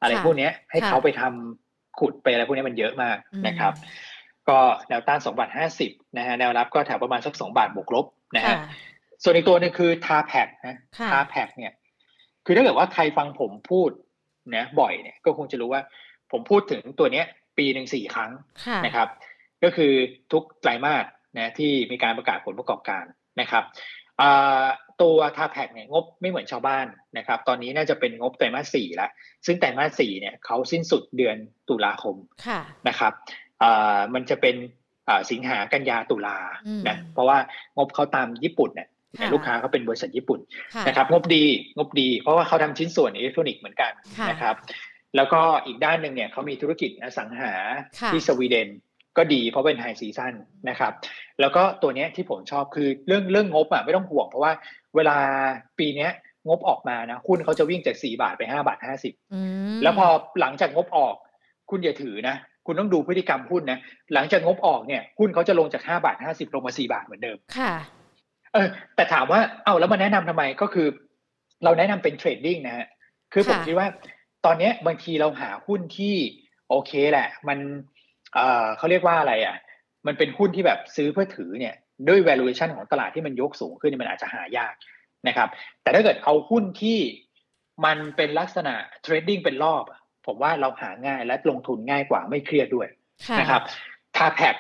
[0.01, 3.73] อะไรค่ะพวกเนี้ยให้ค่ะเขาไปทำขุดไปอะไรพวกนี้มันเยอะมากอืมนะครับ
[4.49, 5.51] ก็แนวต้าน2บาท
[5.83, 8.59] 50นะฮะแนวรับก็แถวประมาณสัก2บาทบวกลบนะค่ะฮะ
[9.23, 11.73] ส่วนอีกตัวหนึงคือทาแพกนะค่ะทาแพกเนี่ย
[12.45, 13.91] คือถ้าเกิดว่าใครฟังผมพูด
[14.57, 15.83] นะบ่อยเนี่ยก็คงจะรู้ว่า
[16.33, 17.27] ผมพูดถึงตัวเนี้ย
[17.59, 18.31] ปีหนึ่งสี่ครั้ง
[18.67, 19.09] ค่ะนะครับ
[19.63, 19.93] ก็คือ
[20.33, 21.05] ทุกไตรมาส
[21.39, 23.05] นะที่มีการประกาศผลประกอบการ
[23.41, 23.65] นะครับ
[24.21, 24.65] อ่า
[25.03, 26.87] ตัวทาแพกเนี่ยงบไม่เหมือนชาวบ้าน
[27.19, 29.11] นะครับ ตอนนี้น่าจะเป็นงบไตรมาสสี่แล้ว
[29.47, 31.37] ซึ่งไตรมาสสี่เนี่ยเขาสิ้นสุดเดือน
[31.69, 32.17] ตุลาคม
[32.47, 33.13] ค่ะนะครับ
[33.63, 34.57] อ่ามันจะเป็น
[35.09, 37.39] อ่าสิงหากันยาตุลาอืมนะเพราะว่า
[37.77, 38.99] งบเขาตามญี่ปุ่นเนี่ยค่ะ
[39.33, 40.41] ลูกค้าเขาเป็นบริษัทญี่ปุ่น
[40.75, 41.45] ค่ะนะครับงบดี
[41.77, 44.55] งบดี เพราะว่าเขาทำชิ้นส่วนอิเล็กทรอนิกส์เหมือนกันค่ะนะครับ
[45.17, 47.53] แล้วก็อีกด้านหนึ่งเนี่ยเขามีธุรกิจอสังหา
[48.01, 48.69] ค่ะที่สวีเดน
[49.17, 50.35] ก็ดีเพราะเป็นไฮซีซัน
[50.69, 50.93] นะครับ
[51.41, 54.53] แล้วก็ตัวเนี้ยที่ผมชอบคือเรื่องเรื่องงบอะไม่ต้องห่วงเพราะว่า
[54.97, 55.17] เวลา
[55.79, 56.11] ปีเนี้ย
[56.49, 59.41] งบออกมานะหุ้นเขาจะวิ่งจาก4บาทไป5บาท50อื
[59.77, 60.07] มแล้วพอ
[60.41, 61.15] หลังจากงบออก
[61.71, 62.37] คุณอย่าถือนะ
[62.67, 63.79] คุณต้องดูพฤติกรรมหุ้นนะ
[64.15, 67.73] หลังจากงบออกเนี่ยหุ้นเขาจะลงจาก5บาท50ลงมา4บาทเหมือนเดิมค่ะ
[68.53, 70.87] เออแต่ถามว่าเอ้าแล้วมาแนะนำทำไมก็คือ
[71.65, 72.87] เราแนะนำเป็น trading นะฮะ
[73.33, 73.89] คือผมคิดว่า
[74.45, 76.15] ตอนนี้บางทีเราหาหุ้นที่
[76.69, 77.59] โอเคแหละ มัน
[78.35, 79.57] เอ่อเขาเรียกว่าอะไรอะ
[80.07, 81.75] มันเป็นหุ้นที่แบบซื้อเพื่อถือเนี่ย
[82.09, 84.75] ด้วย valuation ของตลาดที่มันยกสูงขึ้นมันอาจจะหายาก
[85.29, 85.49] นะครับ
[85.83, 86.99] แต่ถ้าเกิดเอาหุ้นที่
[87.85, 89.85] มันเป็นลักษณะ trading เป็นรอบ
[90.27, 92.89] ผมว่าเราหาง่ายและลงทุนง่ายกว่าไม่เครียดด้วย
[93.41, 93.63] นะครับ
[94.17, 94.55] ทาแพก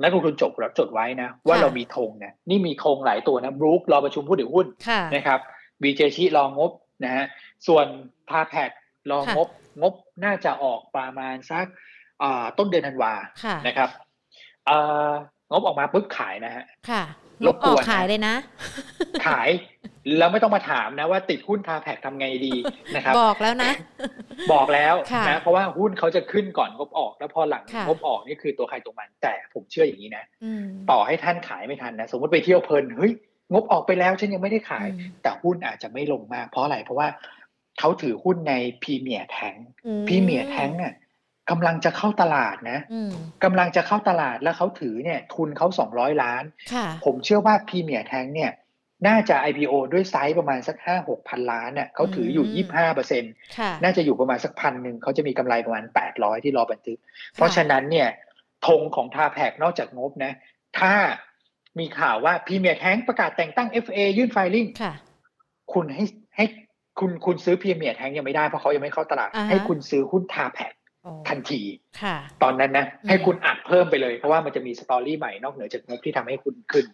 [0.00, 4.66] นักลงทุนจบแล้วจดไว้นะ ว่าเรามีธงนะนี่มีธงหลายตัวนะบรูครอประชุมผู้ถือหุ้น
[5.14, 5.38] นะครับ
[5.82, 6.70] บีเจชิรองบ
[7.04, 7.24] นะฮะ
[7.66, 7.86] ส่วน
[8.30, 8.70] ทาแพก
[9.10, 9.48] รองบ
[9.80, 11.66] งบน่าจะออกประมาณสัก
[12.58, 13.12] ต้นเดือนธันวา
[13.66, 13.90] นะครับ
[15.50, 17.02] งบออกมาปุ๊บขายนะฮะค่ะ
[17.46, 18.34] ลบออกขายเลยนะ
[19.26, 19.48] ขาย
[20.18, 22.54] แล้วไม่ต้องมาถามนะว่าติดหุ้นทาแพกทำไงดี
[22.96, 23.72] นะครับ บอกแล้วนะ
[24.52, 24.94] บอกแล้ว
[25.28, 30.24] นะเพราะว่าหุ้นเขาจะขึ้นก่อนงบออกแล้วพอหลังงบออกนี่คือตัวใครตัวมันแต่ผมเชื่ออย่างนี้นะ
[30.90, 33.12] ต่อให้ท่านขายไม่ทันนะ สมมติไปเที่ยวเพลินเฮ้ย
[33.52, 34.86] งบออกไปแล้วฉันยังไม่ได้ขาย
[35.22, 37.08] แต่หุ้นอาจจะไม่ลงมาก เพราะอะไรเพราะว่า
[37.78, 39.56] เขาถือหุ้นในพรีเมียร์แทง
[40.08, 40.94] พรีเมียร์แทงเนี่ย
[41.50, 42.80] กำลังจะเข้าตลาดนะ
[43.44, 46.42] กำลังจะเข้าตลาดแล้วเขาถือเนี่ย ทุนเขาสองร้อยล้าน
[47.04, 48.52] ผมเชื่อว่า Premier Tank เนี่ย
[49.06, 53.32] น่าจะ IPO ด้วยไซส์ประมาณสักห้าหกพันล้านเนี่ยเขาถืออยู่ยี่ห้าเปอร์เซ็นต์
[53.82, 56.98] น่าจะอยู่ประมาณสักพันหนึ่งเขาจะมีกำไรประมาณแปดร้อยที่รอบันทึก
[57.36, 58.08] เพราะฉะนั้นเนี่ย
[58.66, 60.32] ธงของ TAPAC นอกจากงบนะ
[60.78, 60.94] ถ้า
[61.78, 64.66] มีข่าวว่า Premier Tank ประกาศแต่งตั้ง FA ยื่น filing
[65.72, 66.04] คุณให้
[66.36, 66.44] ให้
[67.00, 70.72] คุณคุณซื้อ Premier Tank ยังไม่ได้เพราะเขายังไม่เข้าตลาด ให้คุณซื้อหุ้น TAPAC
[71.28, 71.62] ทันที
[72.42, 76.86] ตอนนั้นนะ ให้คุณอัดเพิ่มไปเลย เพราะว่ามันจะมี story ใหม่นอกเหนือจากงบที่ทำให้คุณขึ้น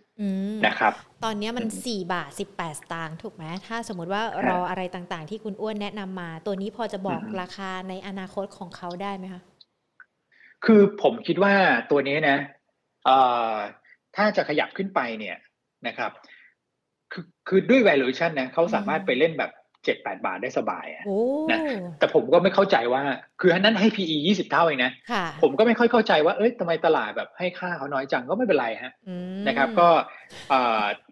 [0.67, 0.93] นะครับ
[1.25, 9.43] ตอนนี้มันสี่บาทสิบแปดสตางค์ถูกไหมถ้าสมมติว่ารออะไรต่างๆ ที่คุณอ้วนแนะนำมา ตัวนี้พอจะบอกราคาในอนาคตของเขาได้ไหมคะ
[10.65, 11.55] คือผมคิดว่า
[11.91, 12.37] ตัวนี้นะ
[14.17, 15.37] ถ้าจะขยับขึ้นไปเนี่ย
[15.87, 16.11] นะครับ
[17.13, 20.87] คือคือด้วย valuation นะเขาสามารถไปเล่นแบบเจ็ดแปดบาทได้สบาย
[21.51, 21.61] นะ
[21.99, 23.03] แต่ผมก็ไม่เข้าใจว่า
[23.41, 24.93] คืออันนั้นให้ PE ยี่สิบเท่าเองนะ
[25.43, 28.93] ผมก็ไม่ค่อยเข้าใจว่าเอ้ยทำไมตลาดแบบให้ค่าเขาน้อยจังก็ไม่เป็นไรฮะ
[29.49, 29.89] นะครับ ก็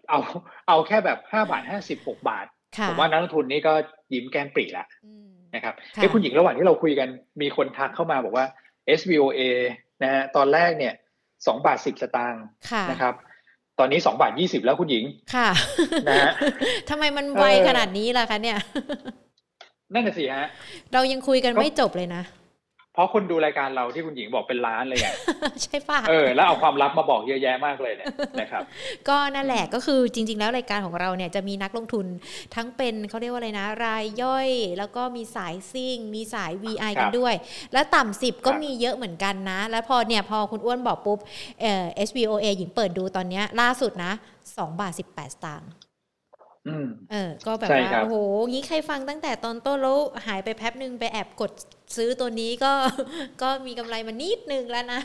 [0.09, 0.19] เอา
[0.67, 2.45] เอาแค่แบบห้าบาทห้าสิบหกบาท
[2.89, 3.73] ผมว่านักลงทุนนี่ก็
[4.13, 4.85] ยิ้มแก้มปรีละ
[5.55, 7.09] นะครับเอ้คุณหญิงระหว่างที่เราคุยกัน
[7.41, 8.45] มีคนทักเข้ามาบอกว่า
[8.99, 9.41] SVOA
[10.03, 10.93] นะฮะตอนแรกเนี่ย
[11.47, 12.45] สองบาทสิบสตางค์
[12.91, 13.13] นะครับ
[13.79, 15.03] ตอนนี้สองบาทยี่สิบแล้วคุณหญิง
[15.35, 15.49] ค่ะ
[16.07, 16.31] นะฮะ
[16.89, 18.57] ทำไมมันไวขนาดนี้ล่ะคะเนี่ย
[19.93, 20.47] นั่นน่ะสิฮะ
[20.93, 22.23] เรายังคุยกันไม่จบเลยนะ
[22.97, 25.13] เพราะคนดูรายการเราที่คุณหญิงบอกเป็นล้านเลยอะ
[25.63, 28.07] ใช่ปะเออแล้วเอาความลับมาบอกเยอะแยะมากเลยเนี่ย
[28.41, 28.63] นะครับ
[29.09, 32.05] ก็นั่นแหละก็คือจริง ๆ แล้วรายการของเราเนี่ยจะมีนักลงทุน
[32.55, 37.33] ทั้งเป็นเขาเรียกว่าอะไรนะ รายย่อย แล้วก็มีสายซิ่ง มีสาย VI กันด้วย
[37.73, 41.19] แล้วต่ำสิบก็มีเยอะเหมือนกันนะ แล้วพอเนี่ยพอคุณอ้วนบอกปุ๊บ
[41.61, 44.11] เอ่อ SVOA หญิงเปิดดูตอนเนี้ยล่าสุดนะ
[44.57, 45.69] สองบาทสิบแปดสตางค์
[47.11, 48.15] เออ ก็แบบว่าโอ้โห
[48.49, 51.51] งี้ใครฟังตั้งแต่ตอนต้นแล้วหายไปแป๊บนึงไปแอบกด
[51.95, 52.73] ซื้อตัวนี้ก็
[53.41, 55.01] ก็มีกำไรมานิดนึงแล้วนะ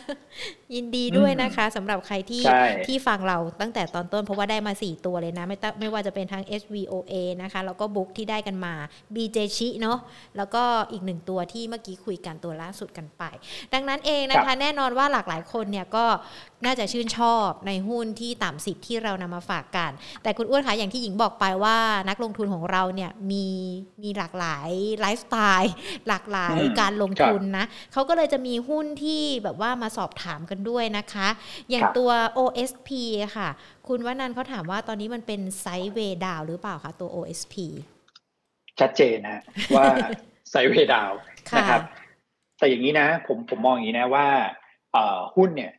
[0.74, 2.42] ยินดีด้วยนะคะสำหรับใครที่
[2.86, 8.74] ที่ฟังเราตั้งแต่ตอนต้นเพราะว่าได้มา 4 ตัวเลยนะ ไม่ไม่ว่าจะเป็นทั้ง SVOA นะคะ แล้วก็บุ๊กที่ได้กันมา
[9.14, 9.98] BJ ชิเนาะ
[10.36, 10.62] แล้วก็
[10.92, 13.22] อีกหนึ่งตัวที่เมื่อกี้คุยกันตัวล่าสุดกันไป
[13.74, 16.04] ดังนั้นเองนะคะ แน่นอนว่าหลากหลายคนเนี่ยก็
[16.64, 19.90] น่าจะชื่นชอบในหุ้นที่ต่ำสิบที่เรานำมาฝากกัน
[20.22, 21.78] แต่คุณอ้วนคะอย่างที่หญิงบอกไปว่า
[22.08, 23.46] นักลงทุนของเราเนี่ยมี
[24.02, 24.68] มีหลากหลาย
[25.00, 25.72] ไลฟ์สไตล์
[26.08, 31.28] หลากหลายการลงทุนนะเขาก็เลยจะมีหุ้นที่แบบว่ามาสอบถามกันด้วยนะคะ
[31.70, 32.88] อย่างตัว OSP
[33.36, 33.48] ค่ะ
[33.88, 37.54] คุณวนันเขาถามว่าตอนนี้มันเป็นไซด์เวดาวหรือเปล่าคะตัว OSP
[38.80, 39.40] ชัดเจนนะ
[39.76, 39.84] ว่า
[40.50, 41.12] ไซด์เวดาว
[41.58, 41.82] นะครับ
[42.58, 44.26] แต่อย่างนี้นะ ผมผมมองอย่างนี้นะว่า
[45.36, 45.72] หุ้นเนี่ย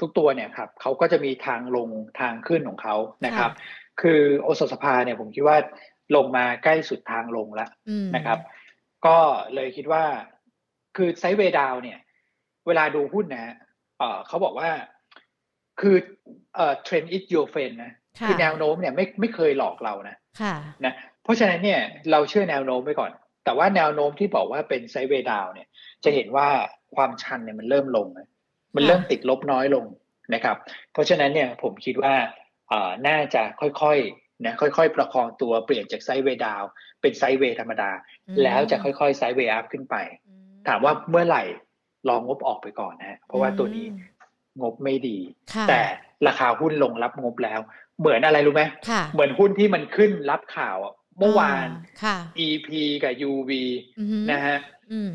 [0.00, 1.88] ทุกตัวเนี่ยครับเขาก็จะมีทางลง
[2.20, 3.50] ทางขึ้นของเขานะครับ
[4.00, 5.58] คือโอสถสภาเนี่ยผมคิดว่า
[6.16, 7.70] ลงมาใกล้สุดทางลงแล้ว
[8.16, 8.38] นะครับ
[9.06, 9.18] ก็
[9.54, 10.04] เลยคิดว่า
[10.96, 11.98] คือ sideway down เนี่ย
[12.66, 13.54] เวลาดูหุ้นนะ
[13.98, 14.70] เออเขาบอกว่า
[15.80, 15.96] คือ
[16.54, 17.92] เอ่อ trend is your friend นะ
[18.26, 20.16] คือแนวโน้มเนี่ยไม่ไม่เคยหลอกเรานะ
[20.84, 21.80] นะเพราะฉะนั้นเนี่ย
[22.10, 23.10] เราเชื่อแนวโน้มไปก่อน
[23.44, 25.68] แต่ว่าแนวโน้มที่บอกว่าเป็น sideway down เนี่ย
[26.04, 26.48] จะเห็นว่า
[26.96, 28.08] ความชันเนี่ยมันเริ่มลง
[28.74, 29.86] มันเริ่มติดลบน้อยลง
[30.34, 30.56] นะครับ
[30.92, 32.14] เพราะฉะนั้นเนี่ยผมคิดว่า
[32.68, 36.62] เอ่อน่าจะค่อยๆนะค่อยๆ ประคองตัวเปลี่ยนจากไซด์เวดาว
[37.02, 37.90] เป็นไซด์เวธรรมดา
[38.42, 39.96] แล้วจะค่อยๆไซด์เวอัพขึ้นไป
[40.68, 41.44] ถามว่าเมื่อไหร่
[42.08, 43.86] ลองงบออกไปก่อนนะ เพราะว่าตัวนี้
[44.62, 45.18] งบไม่ดี
[45.68, 45.80] แต่
[46.26, 47.60] ราคาหุ้นลงรับงบแล้ว
[48.00, 48.62] เหมือนอะไรรู้ไหม
[49.12, 50.76] เหมือนหุ้นที่มันขึ้นรับข่าว
[51.18, 51.68] เมื่อวาน
[52.46, 52.68] EP
[53.02, 53.50] กับ UV
[54.32, 54.56] นะฮะ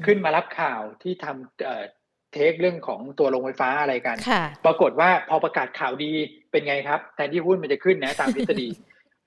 [0.06, 4.18] ขึ้นมารับข่าวที่ทำเทคเรื่องของตัวโรงไฟฟ้าอะไรกัน
[4.66, 6.12] ปรากฏว่าพอประกาศข่าวดี
[6.52, 8.70] เป็นไงครับ แทนที่หุ้นมันจะขึ้นนะตามทฤษฎี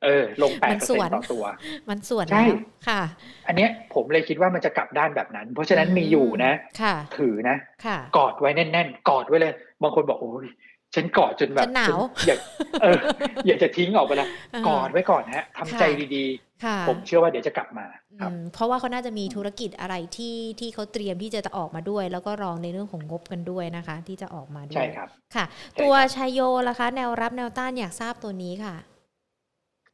[0.04, 1.44] เออ ลงแปดมันเปอร์ส่เซ็วนนต์ต่อตัว
[1.88, 3.02] มันส่วนใช่แล้วค่ะ
[3.46, 10.48] อันเนี้ยผมเลยคิดว่ามันจะกลับด้านแบบนั้น เพราะฉะนั้นมีอยู่นะค่ะ ถือนะค่ะกอดไว้แน่น ๆ กอดไว้เลย บางคนบอกโอ้ย
[10.94, 12.38] ฉันกอดจนแบบฉันหนาวฉัอยาก
[12.82, 12.98] เออ
[13.46, 15.84] อยากจะทิ้งออกไปละเออกอดไว้ก่อนฮะทำใจ
[16.16, 16.24] ดี
[16.64, 17.86] ค่ะๆผมเชื่อว่าเดี๋ยวจะกลับมา
[18.20, 28.74] ครับอืมเพราะว่าเขาน่าจะมีธุรกิจอะไรที่ที่เขาเตรียมที่จะออกมาด้วย แล้วก็รองในเรื่องของงบกันด้วยนะคะ ที่จะออกมาด้วยใช่ครับ ค่ะใช่ครับตัวชายโยล่ะคะ แนวรับแนวต้านอยากทราบตัวนี้ค่ะ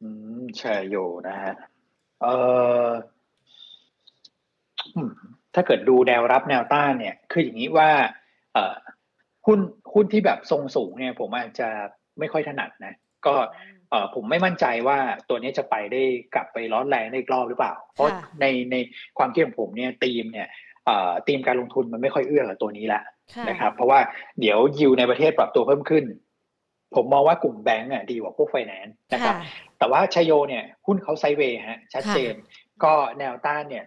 [0.01, 0.95] อืมแชร์โย
[1.29, 1.53] นะฮะ
[2.21, 2.27] เอ
[2.85, 2.87] อ
[4.95, 5.11] อืม
[5.55, 7.89] ถ้าเกิดดูแนวรับแนวต้านเนี่ย คืออย่างนี้ว่า
[8.53, 8.75] เอ่อ
[9.45, 9.59] หุ้น
[9.93, 11.69] หุ้นที่แบบทรงสูงเนี่ย ผมอาจจะ
[12.19, 12.93] ไม่ค่อยถนัดนะ
[13.25, 13.33] ก็
[13.89, 14.97] เอ่อผมไม่มั่นใจว่า
[15.29, 16.03] ตัวนี้จะไปได้
[16.35, 18.75] กลับไปร้อนแรงได้อีกรอบหรือเปล่า เพราะค่ะในใน
[19.17, 20.47] ความคิดของผมเนี่ยธีมเนี่ย
[20.85, 23.01] เอ่อธีมการลงทุนมันไม่ค่อยเอื้อกับตัวนี้ละ
[23.35, 23.99] ค่ะนะครับ เพราะว่า
[24.39, 26.03] เดี๋ยวยิวในประเทศปรับตัวเพิ่มขึ้น
[26.95, 32.35] ผมมองว่ากลุ่มแบงก์อะดีกว่าพวกไฟแนนซ์นะครับค่ะ แต่ว่า CHAYO เนี่ยหุ้นเขา sideway ฮะชัดค่ะเจน
[32.83, 33.83] ก็แนวต้านเนี่ย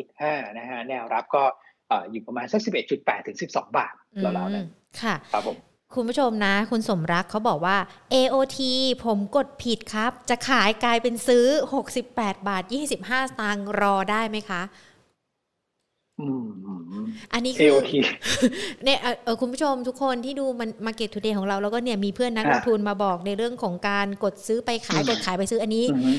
[0.00, 1.44] 13.5นะฮะแนวรับก็
[1.88, 2.60] เอ่ออยู่ประมาณสัก
[2.94, 4.68] 11.8 ถึง 12 บาทอืราวๆมนั้น
[5.02, 5.56] ค่ะครับผม
[5.94, 7.76] คุณผู้ชมนะ คุณสมรักเขาบอกว่า
[8.14, 8.58] AOT
[9.04, 11.46] ผมกดผิดครับ จะขายกลายเป็นซื้อ
[11.92, 12.62] 68 บาท
[12.98, 14.62] 25สตางค์รอได้ไหมคะ
[16.20, 16.44] อืม
[17.32, 17.92] อันนี้คือ AOT
[18.84, 26.12] เนี่ยเอ่อเออคุณผู้ชมทุกคนที่ดูมัน Market Today ของเราแล้วก็เนี่ยมีเพื่อนนักลงทุนมาบอกในเรื่องของการกดซื้อไปขายอืมกดขายไปซื้ออันนี้อือฮึ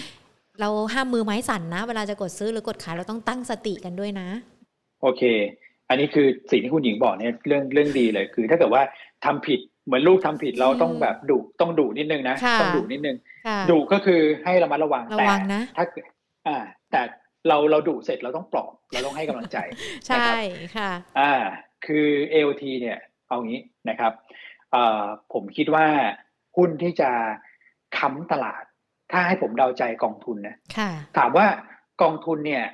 [0.60, 4.28] เราห้ามมือไม้สั่นนะ เวลาจะกดซื้อหรือกดขายเราต้องตั้งสติกันด้วยนะ
[5.02, 5.22] โอเค
[5.90, 8.84] อันนี้คือสิ่งที่คุณหญิงบอกเนี่ยเรื่องเรื่องดีเลยคือ ถ้าเกิดว่า
[9.26, 16.04] ทำผิดเหมือนลูกทำผิดเราต้องแบบดุต้องดุนิดนึงนะค่ะต้องดุนิดนึงค่ะดุก็คือให้ระมัดระวังระแต่วังนะถ้าเกิด
[16.48, 16.58] อ่า
[16.92, 17.02] แต่
[17.48, 19.58] เราเราดุเสร็จเราต้องปลอบเราต้องให้กำลังใจ
[20.08, 20.34] ใช่
[20.78, 21.34] ค่ะอ่า
[21.86, 24.14] คือ AOT เนี่ยเอางี้นะครับ
[24.72, 25.88] เอ่อผมคิดว่า
[26.58, 27.12] หุ้นที่จะ
[27.98, 28.64] ค้ำตลาด
[29.12, 31.48] ถ้าให้ผมเดาใจกองทุนนะค่ะถามว่า
[32.02, 32.66] กองทุนเนี่ย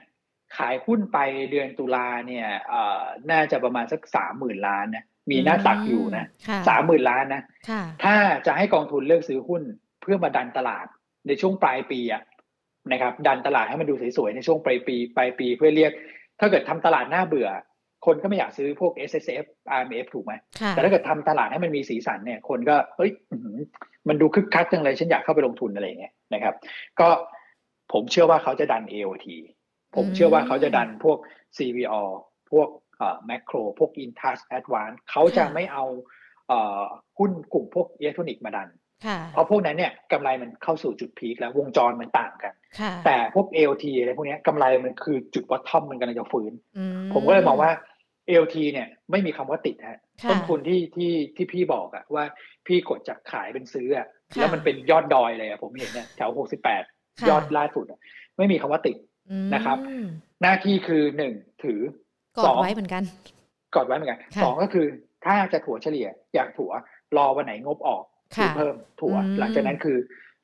[0.57, 1.17] ขายหุ้นไป
[1.51, 3.01] เดือนตุลาเนี่ยเอ่อ
[3.31, 9.63] น่าจะประมาณสักสามหมื่นล้านนะมีหน้าตักอยู่นะค่ะสามหมื่นล้านนะค่ะถ้าจะให้กองทุนเลือกซื้อหุ้น
[10.01, 10.85] เพื่อมาดันตลาด
[11.27, 12.21] ในช่วงปลายปีอะ
[12.91, 15.91] นะครับดันตลาดให้มันดูสวยๆในช่วงปลายปีปลายปีเพื่อเรียก
[16.39, 17.49] ถ้าเกิดทำตลาดหน้าเบื่อ
[18.05, 19.45] คนก็ไม่อยากซื้อพวก S S F
[19.79, 23.57] R M F ถูกไหมค่ะแต่ถ้าเกิดทำตลาดให้มันมีสีสันเนี่ย คนก็เอ้ยอื้อหือ
[24.07, 26.55] มันดูคึกคักจังเลยฉันอยากเข้าไปลงทุนอะไรอย่างเงี้ยนะครับ
[26.99, 27.09] ก็
[27.93, 29.27] ผมเชื่อว่าเขาจะดัน AOT
[29.95, 31.17] ผมเชื่อว่าเขาจะดันพวก
[31.57, 32.03] CVO
[32.51, 35.85] พวกเอ่อ macro พวก Intouch Advance เขาจะไม่เอา
[36.47, 36.83] เอ่อ
[37.17, 38.84] หุ้นกลุ่มพวกอิเล็กทรอนิกส์มาดันค่ะ
[39.33, 46.83] เพราะพวกนั้นเนี่ยกำไรมันเข้าสู่จุดพีคแล้ววงจรมันต่างกันค่ะแต่พวก AOT อะไรพวกเนี้ยกำไรมันคือจุดวัตทอมมันกำลังจะฟื้นอื
[47.13, 47.71] ผมก็เลยมองว่า
[48.29, 52.23] AOT เนี่ยไม่มีคำว่าติดฮะค่ะต้นทุนที่ที่ที่พี่บอกอะว่า
[52.67, 57.99] พี่กดจากขายเป็นซื้ออะค่ะแล้วมันเป็นยอดดอยเลยอะผมเห็นเนี่ยแถว68ค่ะยอดล่าสุดอะ
[58.37, 58.97] ไม่มีคำว่าติด
[59.31, 59.77] อืมนะครับ
[60.41, 61.33] หน้าที่คือหนึ่ง
[61.63, 61.79] ถือ
[62.37, 63.03] กอสดองไว้เหมือนกัน
[63.75, 64.85] กดไว้เหมือนกันค่ะสองก็คือ
[65.25, 66.71] ถ้าจะถัวเฉลี่ยอยากถัว
[67.17, 68.03] รอวันไหนงบออก
[68.37, 69.97] ถือค่ะเพิ่มถัวอืมหลังจากนั้นคือ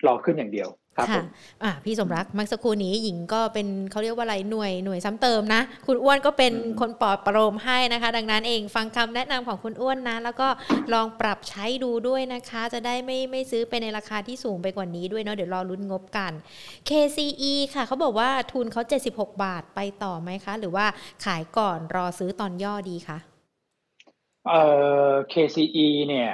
[0.05, 1.27] รอขึ้นอย่างเดียวครับผค่ะม
[1.63, 10.47] อะพี่สมรักเมื่อสักครู่นี้หญิงก็เป็นเขาเรียกว่าอะไรหน่วยหน่วยซ้ำเติมนะ คุณอ้วนก็เป็นอืมคนปลอบประโลมให้นะคะ ดังนั้นเองฟังคำแนะนำของคุณอ้วนนะ แล้วก็
[10.93, 16.31] ลองปรับใช้ดูด้วยนะคะ จะได้ไม่ไม่ซื้อไปในราคาที่สูงไปกว่านี้ด้วยเนาะเดี๋ยวรอลุ้นงบกัน
[16.89, 20.85] KCE ค่ะเขาบอกว่าทุนเขา 76 บาทไปต่อไหมคะ หรือว่า
[21.25, 23.17] ขายก่อนรอซื้อตอนย่อดีคะ
[24.45, 24.59] เอ่
[25.11, 26.29] อ KCE เนี่ย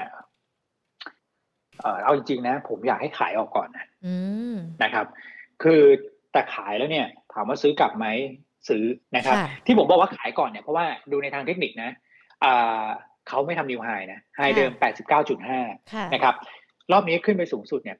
[1.81, 4.15] เอ่อเอาจริงๆนะ ผมอยากให้ขายออกก่อนนะอื
[4.53, 5.05] มนะครับ
[5.63, 5.81] คือ
[6.31, 8.07] แต่ขายแล้วเนี่ย ถามว่าซื้อกลับไหม
[8.69, 8.83] ซื้อ
[9.15, 11.91] นะครับค่ะที่ผมบอกว่าขายก่อนเนี่ยเพราะว่าดูในทางเทคนิคนะ
[12.43, 12.85] อ่า
[13.27, 14.71] เขาไม่ทำนิวไฮนะไฮเดิม
[15.31, 16.35] 89.5ค่ะนะครับ
[16.91, 17.97] รอบนี้ขึ้นไปสูงสุดเนี่ย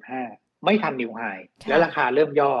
[0.00, 1.22] 88.5 ไม่ทำนิวไฮ
[1.62, 2.52] ค่ะแล้วราคาเริ่มย่อ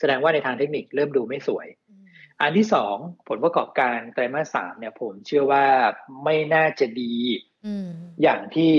[0.00, 2.02] แสดงว่าในทางเทคนิคเริ่มดูไม่สวยอืม
[2.40, 2.96] อันที่สอง
[3.28, 5.64] ผลประกอบการไตรมาสสามเนี่ย ผมเชื่อว่า
[6.24, 7.14] ไม่น่าจะดี
[7.66, 7.88] อืม
[8.22, 8.74] อย่างที่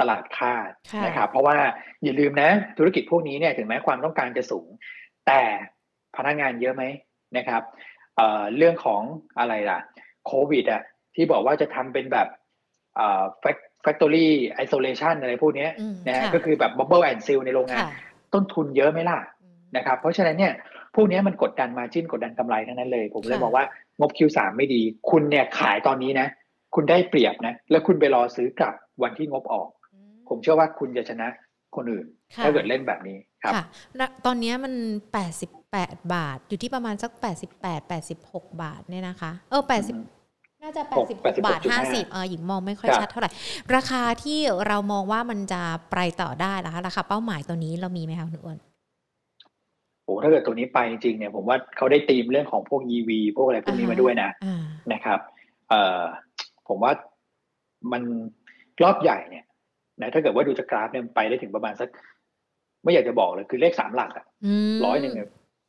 [0.00, 1.56] ตลาดคาดค่ะนะครับ เพราะว่า
[2.04, 4.68] อย่าลืมนะ ธุรกิจพวกนี้เนี่ยถึงแม้ความต้องการจะสูง
[5.26, 5.42] แต่
[6.16, 6.84] พนักงานเยอะไหม
[7.36, 7.62] นะครับ
[8.16, 9.02] เอ่อเรื่องของ
[9.38, 9.78] อะไรล่ะ
[10.26, 10.82] โควิดอะ
[11.14, 12.28] ที่บอกว่าจะทำเป็นแบบ
[12.96, 13.22] เอ่อ
[13.84, 14.26] factory
[14.64, 17.90] isolation อะไรพวกเนี้ยอืมนะฮะค่ะก็คือแบบ bubble and seal ในโรงงานค่ะ
[18.34, 20.52] ต้นทุนเยอะไหมล่ะอืมนะครับ เพราะฉะนั้นเนี่ย
[20.94, 23.64] พวกเนี้ยมันกดดันมาจิ้นกดดันกำไรทั้งนั้นเลย ผมเลยค่ะบอกว่า
[24.00, 26.26] งบ Q3 ไม่ดี คุณเนี่ยขายตอนนี้นะ
[26.74, 29.68] คุณได้เปรียบนะ แล้วคุณไปรอซื้อกลับวันที่งบออก
[30.28, 31.28] ผมเชื่อว่าคุณจะชนะ
[31.76, 32.06] คนอื่น
[32.36, 33.64] ค่ะถ้าเกิดเล่นแบบนี้ครับค่ะ
[33.96, 34.74] แล้วตอนเนี้ยมัน
[35.42, 37.10] 88 บาท อยู่ที่ประมาณสัก
[37.52, 43.30] 88 86 บาทเนี่ยนะคะ เอออืม80น่าจะหก86 บาท86.5 50เออหญิงมองไม่ค่อยครับชัดเท่าไหร่
[43.74, 48.58] ราคาที่เรามองว่ามันจะไปต่อได้นะคะราคาเป้าหมายตัวนี้เรามีไหมคะคุณอ้วน
[50.04, 54.30] โอ้ถ้าเกิดตัวนี้ไปจริงเนี่ยผมว่าเขาได้ตีมเรื่องของพวก EV พวกอะไรพวกนี้มาด้วยนะ
[54.92, 55.18] นะครับ
[55.68, 56.02] เอ่อ
[56.68, 56.92] ผมว่า
[57.92, 58.02] มัน
[58.82, 59.43] รอบใหญ่เนี่ย
[60.00, 61.88] นะถ้าเกิดว่าดูจากกราฟเนี่ยไปได้ถึงประมาณสัก
[62.84, 64.24] ไม่อยากจะบอกเลยคือเลขสามหลักอะ
[64.86, 65.14] ร้อยหนึ่ง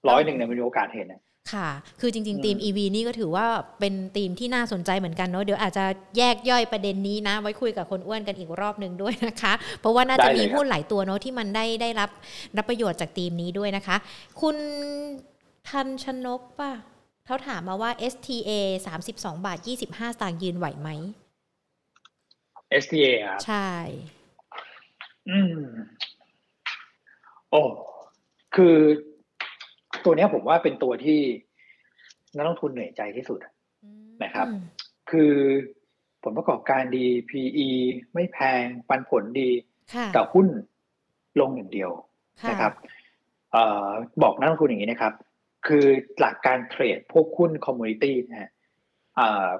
[0.09, 1.21] ร้อยหนึ่งเนี่ยมีโอกาสเห็นนะ
[1.53, 1.69] ค่ะ
[2.01, 3.45] คือจริงๆทีม EV นี่ก็ถือว่า
[3.79, 5.85] เป็นทีมที่น่าสนใจเหมือนกันเนาะ เดี๋ยวอาจจะ
[6.17, 12.09] แยกย่อยประเด็นนี้นะ ไว้คุยกับคนอ้วนกันอีกรอบหนึ่งด้วยนะคะ เพราะว่าน่าจะมีหุ้นหลายตัวเนาะที่มันได้ได้รับ
[12.57, 13.97] รับประโยชน์จากทีมนี้ด้วยนะคะ
[14.41, 14.57] คุณ
[15.69, 16.71] ทันชนกป่ะ
[17.25, 18.51] เขาถามมาว่า STA
[18.95, 19.57] 32 บาท
[19.87, 20.89] 25สตางค์ยืนไหวไหม
[22.83, 23.69] STA ครับ ใช่
[25.29, 25.59] อืม
[27.49, 27.61] โอ้
[28.55, 28.77] คือ
[30.05, 31.19] ตัวนี้ผมว่าเป็นตัวที่
[32.35, 33.39] นักลงทุนเหนื่อยใจที่สุด
[34.23, 34.47] นะครับ
[35.11, 35.33] คือ
[36.23, 37.69] ผลประกอบการดี PE
[38.13, 39.49] ไม่แพง ปันผลดี
[40.13, 40.47] แต่หุ้น
[41.39, 41.91] ลงอย่างเดียว
[42.49, 42.73] นะครับ
[43.55, 43.57] อ
[43.87, 43.89] อ
[44.23, 45.13] บอกนักลงทุนอย่างนี้นะครับ
[45.67, 45.85] คือ
[46.19, 48.49] หลักการเทรดพวกหุ้น commodity นะฮะ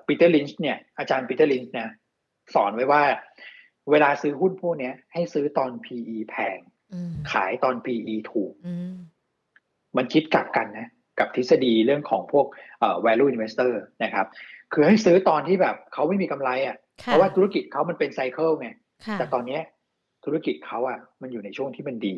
[0.08, 1.88] Peter Lynch เนี่ยอาจารย์ Peter Lynch นะ
[2.56, 3.04] สอนไว้ว่า
[3.92, 6.60] เวลาซื้อหุ้นพวกนี้ให้ซื้อตอน PE แพง
[7.32, 8.54] ขายตอน PE ถูก
[9.98, 10.88] มันคิดกลับกันนะ
[11.20, 12.46] กับทฤษฎีเรื่องของพวก
[12.80, 13.74] เอ่อ value investor
[14.04, 14.26] นะครับ
[14.74, 18.68] คือให้ซื้อตอนที่แบบเขาไม่มีกำไรอะ เพราะว่าธุรกิจเขามันเป็นไซเคิลไง
[19.20, 19.60] แต่ตอนนี้
[20.26, 22.18] ธุรกิจเขาอะ มันอยู่ในช่วงที่มันดี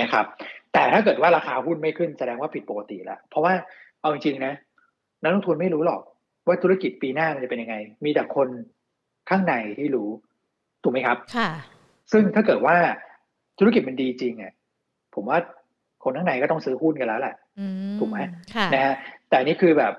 [0.00, 0.24] นะครับ
[0.72, 3.52] แต่ถ้าเกิดว่าราคาหุ้นไม่ขึ้นแสดงว่าผิดปกติแล้ว เพราะว่า
[4.00, 4.54] เอาจริงๆนะ
[5.22, 6.02] นักลงทุนไม่รู้หรอก
[6.46, 8.48] ว่าธุรกิจปีหน้ามันจะเป็นยังไง มีแต่คน
[9.28, 10.08] ข้างในที่รู้
[10.82, 11.48] ถูกไหมครับค่ะ
[12.12, 12.76] ซึ่งถ้าเกิดว่า
[13.58, 14.52] ธุรกิจมันดีจริงอะ
[15.14, 15.38] ผมว่า
[16.04, 17.34] คนข้างในก็ต้องซื้อหุ้นกันแล้วแหละ
[17.98, 18.18] ถูกไหม
[18.74, 18.94] นะฮะ
[19.30, 19.92] แต่นี่คือแบบ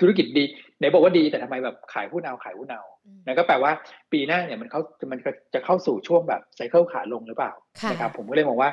[0.00, 0.44] ธุรกิจดี
[0.78, 2.82] ไหนบอกว่าดีแต่ทำไมแบบขายหุ้นเอาขายหุ้นเอา
[3.26, 3.72] นั่นก็แปลว่า
[4.12, 5.18] ปีหน้าเนี่ยมันเขามัน
[5.54, 7.52] จะเข้าสู่ช่วงแบบไซเคิลขาลงหรือเปล่า
[7.90, 8.70] นะครับผมก็เลยมองว่า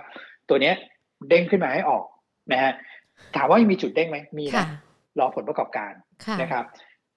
[0.49, 0.75] ตัวเนี้ย
[1.29, 2.05] เด้งขึ้นมาให้ออก
[2.51, 2.71] นะฮะ
[3.35, 4.67] ถามว่ามีจุดเด้งไหมมีนะ
[5.19, 5.93] รอผลประกอบการ
[6.41, 6.63] นะครับ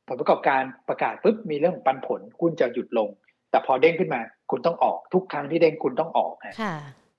[0.08, 3.08] ผลประกอบการประกาศปุ๊บมีเรื่องปันผลหุ้นจะหยุดลง
[3.57, 6.74] แต่พอเด้งขึ้นมา คุณต้องออกทุกครั้งที่เด้งคุณต้องออกค่ะ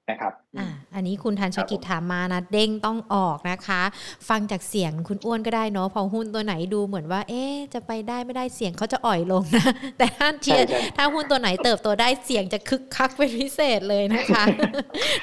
[0.10, 3.82] นะครับอ่าอันนี้คุณทันชกิจถามมานะ เด้งต้องออกนะคะ
[4.30, 9.66] ฟังจากเสียงคุณอ้วนก็ได้เนาะพอหุ้นตัวไหนดูเหมือนว่า เอ๊จะไปได้ไม่ได้เสียงเขาจะอ่อยลงนะ
[9.98, 10.60] แต่ถ้าเทีย
[10.98, 14.44] ถ้าหุ้นตัวไหนเติบโตได้เสียงจะคึกคักเป็นพิเศษเลยนะคะ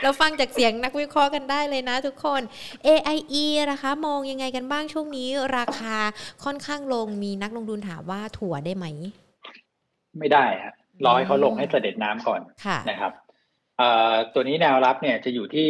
[0.03, 2.43] เราฟังจากเสียงนักวิเคราะห์กันได้เลยนะทุกคน
[2.87, 5.97] AIE นะคะ มองยังไงกันบ้างช่วงนี้ ราคา
[6.45, 8.87] ค่อนข้างลงมีนักลงทุนถามว่าถั่วได้ไหม
[10.19, 10.75] ไม่ได้ฮะ
[11.05, 12.41] รอให้เขาลงให้เสด็จน้ำก่อน
[12.91, 13.13] นะครับ
[14.35, 15.69] ตัวนี้แนวรับเนี่ยจะอยู่ที่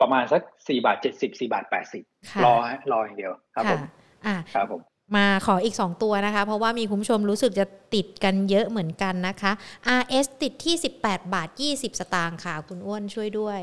[0.00, 2.04] ประมาณสักสี่บาทเจ็ดสิบสี่บาทแปดสิบ
[2.44, 3.80] รอฮะรออย่างเดียวครับผม
[4.54, 4.80] ครับผม
[5.16, 9.52] มาขออีก 2 ตัวนะคะ เพราะว่ามีคุณผู้ชมรู้สึกจะติดกันเยอะเหมือนกันนะคะ
[10.00, 13.60] RS ติดที่ 18 บาท 20 สตางค์ค่ะ คุณอ้วนช่วยด้วย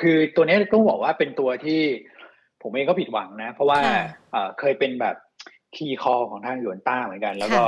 [0.00, 1.80] คือตัวนี้ต้องบอกว่าเป็นตัวที่
[2.62, 3.78] ผมเองก็ผิดหวังนะ เพราะว่า
[4.60, 5.16] เคยเป็นแบบ
[5.76, 7.62] คีย์คอของทางหยวนต้าเหมือนกัน แล้วก็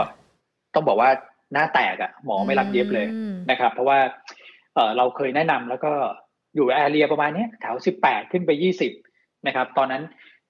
[0.75, 1.11] ต้องบอกว่า
[1.53, 3.07] หน้าแตกอะ่ะหมอไม่รับเย็บเลย
[3.51, 3.99] นะครับ เพราะว่า
[4.75, 5.93] เออเราเคยแนะนำแล้วก็
[6.55, 8.93] อยู่แอเรียประมาณนี้แถวสิบแปดขึ้นไปยี่สิบ
[9.47, 10.03] นะครับ ตอนนั้น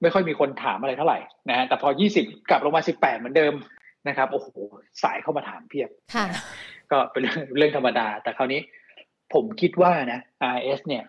[0.02, 3.54] ไม่ค่อยมีคนถามอะไรเท่าไหร่นะฮะแต่พอยี่สิบกลับลงมาสิบแปดเหมือนเดิม
[4.08, 4.48] นะครับโอ้โห
[5.02, 5.90] สายเข้ามาถามเพียบ
[6.90, 8.60] ก็เป็นเรื่องเรื่องธรรมดา แต่คราวนี้
[9.34, 10.20] ผมคิดว่านะ
[10.54, 11.04] RS เนี่ย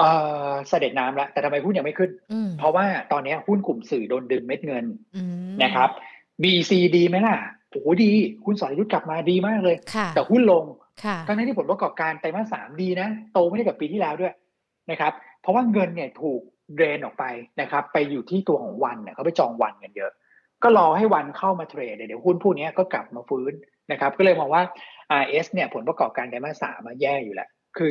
[0.00, 0.04] เอ
[0.50, 2.10] อเสด็จน้ำแล้วแต่ทำไมหุ้นยังไม่ขึ้น
[2.58, 4.84] เพราะว่าตอนนี้หุ้นกลุ่มสื่อโดนดึงเม็ดเงิน
[5.62, 5.88] นะครับ
[6.42, 7.36] BC ดีไหมล่ะ
[7.70, 8.10] โอ้โหดี
[8.44, 9.76] คุณสอรยุทธกลับมาดีมากเลย
[10.14, 10.64] แต่หุ้นลง
[11.26, 14.34] ทั้งนั้นที่ผลประกอบการไตรมาสสามดีนะ โตไม่ได้กับปีที่แล้วด้วย
[14.90, 16.40] นะครับ เพราะว่าเงินเนี่ยถูก
[16.74, 17.24] เดรนออกไป
[17.60, 20.10] นะครับ ไปอยู่ที่ตัวของวันเนี่ยเขาไปจองวันกันเยอะ
[20.62, 23.52] ก็รอให้วันเข้ามาเทรดเดี๋ยวหุ้นพวกนี้ก็กลับมาฟื้น
[23.92, 24.62] นะครับ ก็เลยมองว่า
[25.22, 27.90] RS เนี่ยผลประกอบการไตรมาสสามมาแย่อยู่แล้วคือ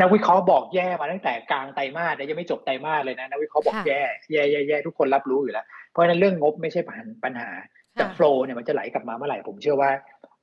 [0.00, 6.80] นักวิเคราะห์บอกแย่มาตั้งแต่กลางไตรมาสยังไม่จบไตรมาสเลยนะนักวิเคราะห์บอกแย่แย่แย่แย่ทุกคนรับรู้อยู่แล้ว เพราะฉะนั้นเรื่องงบไม่ใช่
[7.24, 7.50] ปัญหา
[7.94, 9.90] แต่โฟล์เนี่ยมันจะไหลกลับมาเมื่อไหร่ผมเชื่อว่า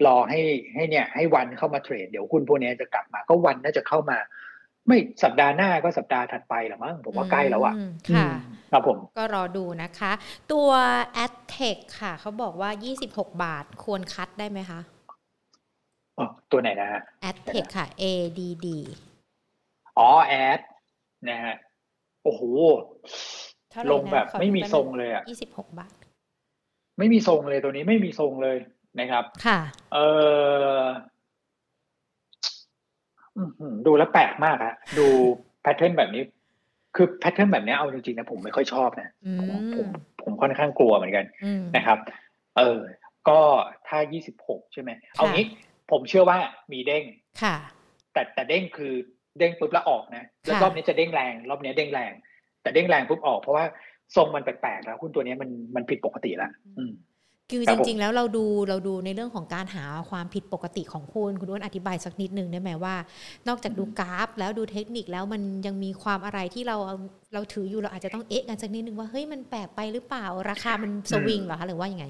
[0.05, 0.39] รอให้
[0.75, 4.17] ให้เนี่ยให้วันเข้ามาเทรดเดี๋ยวหุ้นพวกนี้จะกลับมาก็วันน่าจะเข้ามา
[4.87, 7.73] ไม่สัปดาห์หน้าก็สัปดาห์ถัดไปหรือมั้งผมว่าใกล้แล้วอะ
[8.15, 8.27] ค่ะ
[8.71, 10.11] ครับผมก็รอดูนะคะ
[10.51, 10.69] ตัว
[11.25, 12.69] a d t e c h ค่ะเขาบอกว่า
[13.05, 14.79] 26 บาทควรคัดได้ไหมคะ
[16.17, 18.67] อ๋อตัวไหนนะฮะ a d t e c h ค่ะ ADD
[20.01, 20.11] อ๋อ
[20.47, 20.59] ad
[21.29, 21.55] นะฮะ
[22.23, 22.41] โอ้โห
[23.91, 25.93] ลงแบบไม่มีทรงเลยอะ26บาท
[26.97, 28.57] ไม่มีทรงเลยตัวนี้ไม่มีทรงเลย
[28.99, 29.59] นะครับ ค่ะ
[29.93, 29.97] เอ
[30.79, 30.81] อ
[33.85, 35.07] ดูแล้วแปลกมากอะดู
[35.61, 36.23] แพทเทิร์นแบบนี้
[36.95, 39.87] คือแพทเทิร์นแบบนี้เอาจริงๆนะผมไม่ค่อยชอบนะผมผม
[40.23, 41.25] ผมค่อนข้างกลัวเหมือนกัน
[41.75, 41.97] นะครับ
[42.57, 42.79] เออ
[43.29, 43.39] ก็
[43.87, 45.45] ถ้ายี่สิบหกใช่ไหมเอางี้
[45.91, 46.37] ผมเชื่อว่า
[46.71, 47.03] มีเด้ง
[47.43, 47.55] ค่ะ
[48.13, 48.93] แต่แต่เด้งคือ
[49.39, 52.13] เด้งปุ๊บแล้วออกนะแล้วรอบนี้จะเด้งแรง รอบนี้เด้งแรง
[52.61, 53.65] แต่เด้งแรงปุ๊บออกเพราะว่า
[54.15, 56.51] ทรงมันแปลกๆแล้วหุ้นตัวนี้มันมันผิดปกติแล้ว
[57.53, 62.95] คือจริง ๆ แล้วเราดูเราดูในเรื่องของการหาความผิดปกติของหุ้นคุณอ้วนอธิบายสักนิดหนึ่งได้ไหมว่า
[63.47, 66.77] นอกจากดูกราฟ แล้วดูเทคนิคแล้วมันยังมีความอะไรที่เรา
[67.33, 72.05] เราถืออยู่เราอาจจะต้องเอ๊ะกันสักนิดนึงว่าเฮ้ยมันแปลกไปหรือเปล่า ราคามันสวิงเหรอคะหรือว่ายังไง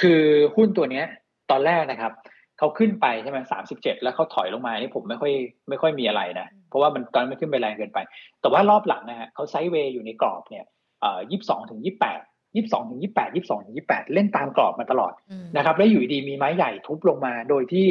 [0.00, 0.20] คือ
[0.56, 1.06] หุ้นตัวเนี้ย
[1.50, 2.12] ตอนแรกนะครับ
[2.58, 5.32] เขาขึ้นไปใช่ไหมสามสิบเจ็ดแล้วเขาถอยลงมานี่ผมไม่ค่อย
[5.68, 7.98] ไม่ค่อยมีอะไรนะเพราะว่ามันตอนมันขึ้นไปแรงเกินไป
[8.40, 10.64] แต่ว่ารอบหลังนะฮะเขาไซด์เวย์อยู่ในกรอบเนี่ย
[11.00, 12.20] เอ่อยี่สิบสองถึงยี่แปด
[12.56, 15.12] ยี่สองถึงยี่แปดยี่สองถึงยี่แปดเล่นตามกรอบมาตลอด
[15.56, 17.86] นะครับแล้วอยู่ดีมีไม้ใหญ่ทุบลงมา โดยที่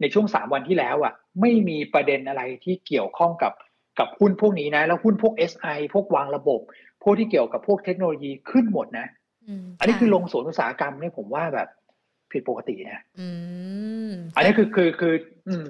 [0.00, 3.52] ในช่วงสามวันที่แล้วอะไม่มีประเด็นอะไรที่เกี่ยวข้องกับ
[3.98, 6.60] กับหุ้นพวกนี้นะ แล้วหุ้นพวก SI พวกวางระบบ
[7.02, 9.06] พวกที่เกี่ยวกับพวกเทคโนโลยีขึ้นหมดนะ
[9.78, 11.68] อันนี้คือลงสวนอุตสาหกรรมเนี่ยผมว่าแบบ
[12.32, 13.02] ผิดปกตินะ
[14.36, 15.14] อันนี้คือคือคือ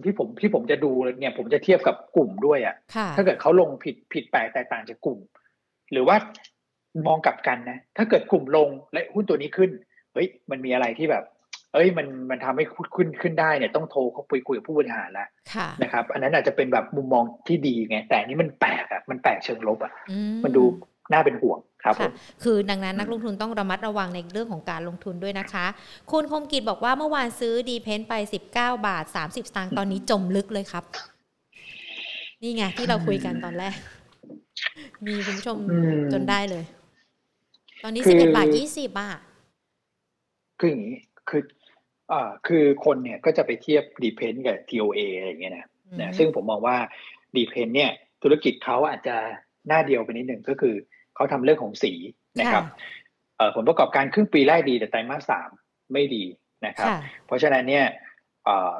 [0.05, 0.91] ที่ผมที่ผมจะดู
[1.21, 2.75] เนี่ย ผมจะเทียบกับกลุ่มด้วยอะ
[3.17, 5.19] ถ้าเกิดเขาลงผิดผิดแปลกแตกต่างจากกลุ่ม
[5.93, 6.17] หรือว่า
[7.07, 9.71] มองกลับกันนะ ถ้าเกิดกลุ่มลงและหุ้นตัวนี้ขึ้น
[10.13, 11.25] เฮ้ย มันมีอะไรที่แบบ
[11.75, 12.65] เอ้ย มันมันทำให้
[12.97, 15.29] ขึ้นขึ้นได้เนี่ยต้องโทรเขาคุยคุยกับผู้บริหารแล้ว
[15.83, 19.93] นะครับ อันนั้นอาจจะเป็นแบบมุมมองที่ดีไง แต่นี้มันแปลกอะ มันแปลกเชิงลบอะ
[20.45, 20.65] มันดู
[21.13, 21.95] น่าเป็นห่วง ครับ
[22.43, 25.67] คือดังนั้นนักลงทุนต้องระมัดระวังในเรื่องของการลงทุนด้วยนะคะ
[26.11, 28.15] คุณคมกิจบอกว่าเมื่อวานซื้อดีเพนไป
[28.51, 30.85] 19 บาท 30สตางค์ตอนนี้จมลึกเลยครับ
[32.43, 33.75] นี่ไงที่เราคุยกันตอนแรก
[35.05, 35.57] มีคุณผู้ชม
[36.13, 36.65] จนได้เลย
[37.83, 39.11] ตอนนี้สิบเอ็ดบาทยี่สิบอะ
[40.61, 40.97] คืออย่างนี้
[41.29, 41.43] คือ
[42.13, 45.67] อ่าคือคนเนี่ยก็จะไปเทียบดีเพนกับ TOA อะไรอย่างเงี้ยนะ
[46.01, 46.77] นะซึ่งผมมองว่า
[47.37, 47.91] ดีเพนเนี่ย
[48.23, 49.17] ธุรกิจเขาอาจจะ
[49.69, 50.75] หน้าเดียวไปนิดหนึ่งก็คือ
[51.19, 51.93] เขาทำเรื่องของสี
[52.41, 52.65] นะครับ
[53.57, 55.49] ผลประกอบการครึ่งปีแรกดีแต่ไตรมาสสาม
[55.93, 56.25] ไม่ดี
[56.67, 56.89] นะครับ
[57.27, 57.85] เพราะฉะนั้นเนี่ย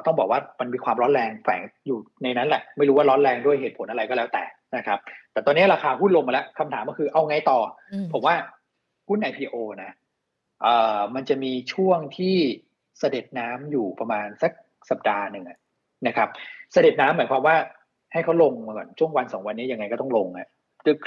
[0.05, 4.43] ต้องบอกว่ามันมีความร้อนแรงแฝงอยู่ในนั้นแหละ ไม่รู้ว่าร้อนแรงด้วยเหตุผลอะไรก็แล้วแต่
[4.75, 4.99] นะครับ
[5.31, 7.59] แต่ตอนนี้ราคาหุ้นลงมาแล้วคำถามก็คือเอาไงต่อ
[8.13, 8.35] ผมว่า
[9.07, 9.91] หุ้น IPO นะ
[10.61, 12.35] เอ่อมันจะมีช่วงที่
[12.99, 14.51] เสด็จน้ำอยู่ประมาณสัก
[14.89, 15.45] สัปดาห์หนึ่ง
[16.07, 16.29] นะครับ
[16.73, 17.55] เสด็จน้ำหมายความว่า
[18.13, 20.47] ให้เขาลงมาก่อนช่วงวันสองวันนี้ยังไงก็ต้องลงอะ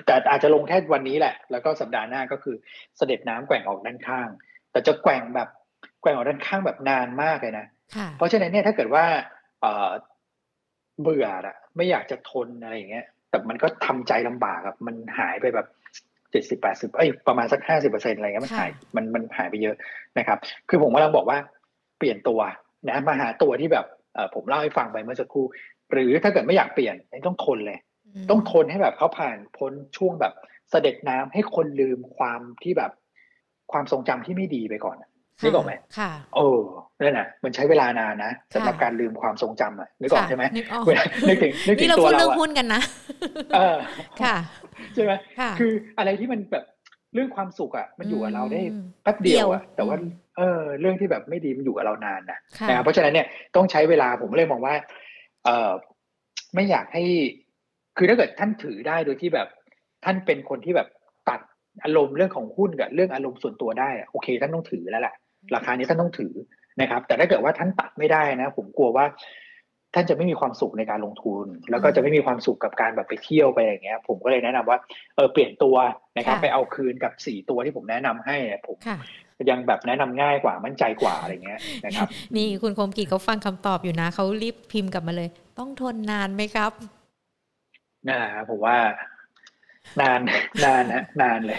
[0.06, 2.56] แต่อาจจะลงแค่วันนี้แหละ แล้วก็สัปดาห์หน้าก็คือ
[2.96, 4.28] เสด็จน้ำแกว่งออกด้านข้าง
[4.72, 5.48] แต่จะแกว่งแบบ
[6.02, 7.66] แกว่งออกด้านข้างแบบนานมากเลยนะ
[8.16, 9.04] เพราะฉะนั้นเนี่ยถ้าเกิดว่า
[9.60, 9.90] เออ
[11.02, 15.66] เบื่ออะไม่อยากจะทนอะไรอย่างเงี้ย แต่มันก็ทำใจลำบากครับมันหายไปแบบ
[16.30, 19.76] เจ็ดสิบแปดสิบเอ้ยประมาณสักห้าสิบเปอร์เซ็นอะไรเงี้ยมันหายมันมันหายไปเยอะ
[20.18, 21.38] นะครับ คือผมกำลังบอกว่า
[21.98, 22.40] เปลี่ยนตัว
[22.88, 25.46] นะมาหาตัวที่แบบเออผมเล่าให้ฟังไปเมื่อสักครู่
[25.92, 26.94] หรือถ้าเกิดไม่อยากเปลี่ยน
[27.26, 27.78] ต้องทนเลย
[28.30, 30.32] ต้องทนให้แบบเขาผ่านพ้นช่วงแบบ
[30.70, 32.92] เสด็จน้ำให้คนลืมความที่แบบ
[33.72, 34.96] ความทรงจำที่ไม่ดีไปก่อน
[35.42, 36.46] นึกออกไหมค่ะโอ้
[36.98, 40.84] นั่นน่ะ มันใช้เวลานานนะสำหรับการลืมความทรงจำอะนึกออกใช่ไหมนึกออก
[41.28, 42.82] นึกถึงนึกถึงตัวเรานี่เราพูดเรื่องหุ้นกันนะ
[43.54, 43.76] เออ
[44.22, 44.36] ค่ะ
[44.94, 45.12] ใช่ไหม
[45.58, 46.64] คืออะไรที่มันแบบ
[47.14, 48.60] เรื่องความสุขอะ มันอยู่กับเราได้
[49.02, 49.96] แป๊บเดียวอะ แต่ว่า
[50.38, 52.38] เออ เรื่องที่แบบไม่ดีมันอยู่กับเรานานนะ
[52.68, 54.74] นะเพราะฉะนั้นเนี่ยต้องใช้เวลาผมเลยมองว่า
[55.44, 55.72] เออ
[56.54, 57.04] ไม่อยากให้
[57.96, 59.48] คือถ้าเกิดท่านถือได้โดยที่แบบ
[60.04, 60.88] ท่านเป็นคนที่แบบ
[61.28, 61.40] ตัด
[61.84, 65.14] อารมณ์เรื่องของหุ้นกับเรื่องอารมณ์ส่วนตัวได้โอเค ท่านต้องถือแล้วแหละ
[65.54, 66.32] ราคานี้ท่านต้องถือ
[66.80, 69.06] นะครับ แต่ถ้าเกิดว่าท่านตัดไม่ได้นะ ผมกลัวว่า
[69.94, 74.78] ท่านจะไม่มีความสุขในการลงทุน แล้วก็จะไม่มีความสุขกับการแบบไปเที่ยวไปอย่างเงี้ย ผมก็เลยแนะนำว่า
[75.16, 75.76] เออเปลี่ยนตัว
[76.16, 78.36] นะครับ ไปเอาคืนกับสี่ตัวที่ผมแนะนำให้
[78.66, 78.76] ผม
[79.50, 85.28] ยังแบบแนะนำง่ายกว่ามั่นใจกว่าอะไรเงี้ยนะครับ นี่คุณคมกิจเขาฟังคำตอบอยู่นะเขารีบพิมพ์กลับมาเลย
[85.58, 86.72] ต้องทนนานไหมครับ
[88.08, 88.18] น่า
[88.50, 88.78] ผมว่า
[90.00, 90.20] นาน
[90.64, 91.58] นานนะนานเลย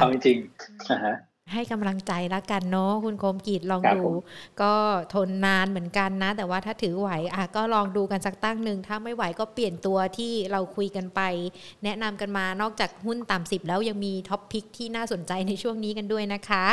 [0.00, 1.16] เอาจริงๆอ่าฮะ
[1.52, 4.02] ให้กำลังใจละกันเนาะคุณคมกิจลองดู
[4.62, 4.74] ก็
[5.14, 11.20] ทนนานเหมือนกันนะ แต่ว่าถ้าถือไหวอะก็ลองดูกันสักตั้งหนึ่งถ้าไม่ไหวก็เปลี่ยนตัวที่เราคุยกันไป
[11.84, 16.66] แนะนำกันมานอกจากหุ้นต่ำสิบแล้วยังมี top pick ที่น่าสนใจในช่วงนี้กันด้วยนะคะ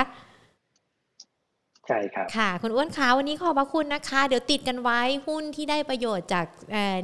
[1.88, 6.46] ใช่ครับค่ะ คุณอ้วนขาวันนี้ขอบพระคุณนะคะ เดี๋ยวติดกันไว้หุ้นที่ได้ประโยชน์จาก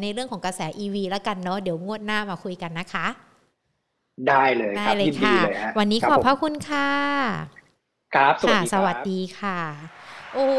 [0.02, 3.08] ในเรื่องของกระแส EV แล้วกันเนาะเดี๋ยวงวดหน้ามาคุยกันนะคะ
[4.28, 6.90] ได้เลยครับยินดีเลยวันนี้ขอบพระคุณค่ะ
[8.16, 9.60] ครับสวัสดีสวัสดีค่ะ
[10.36, 10.52] โอ้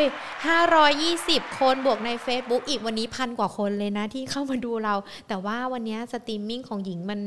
[0.00, 0.02] ย
[0.46, 4.94] ห้าร้อยี่สิบคนบวกใน Facebook อีกวันนี้พันกว่าคนเลยนะที่เข้ามาดูเรา
[5.28, 7.20] แต่ว่าวันนี้สตรีมมิ่งของหญิงมัน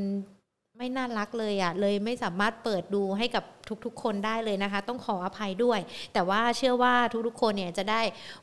[0.77, 3.43] ไม่น่ารักเลยอะค่ะ เลยไม่สามารถเปิดดูให้กับ
[3.85, 5.79] ทุกๆ คนได้เลยนะคะ ต้องขออภัยด้วย
[6.13, 6.95] แต่ว่าเชื่อว่า
[7.27, 8.01] ทุกๆ คนเนี่ยจะได้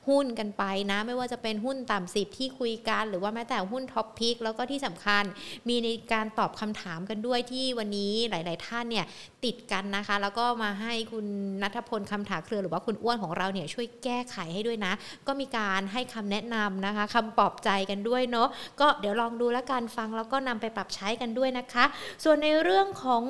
[0.09, 5.25] หุ้นกันไปนะ ไม่ว่าจะเป็นหุ้นต่ำสิบที่คุยกัน หรือว่าแม้แต่หุ้นท็อปพิกแล้วก็ที่สำคัญ
[5.69, 9.07] มีในการตอบคำถามกันด้วยที่วันนี้หลาย ๆ ท่านเนี่ย
[9.45, 11.27] ติดกันนะคะ แล้วก็มาให้คุณ
[11.63, 14.93] นัทพลคำถาเครือหรือว่าคุณอ้วนของเราเนี่ยช่วยแก้ไขให้ด้วยนะ
[15.27, 18.49] ก็มีการให้คำแนะนำนะคะคำปลอบใจกันด้วยเนาะ
[18.81, 21.85] ก็เดี๋ยวลองดูแล้วกันฟังแล้วก็นำไปปรับใช้กันด้วยนะคะ
[22.25, 23.23] ส่วนในเรื่องของ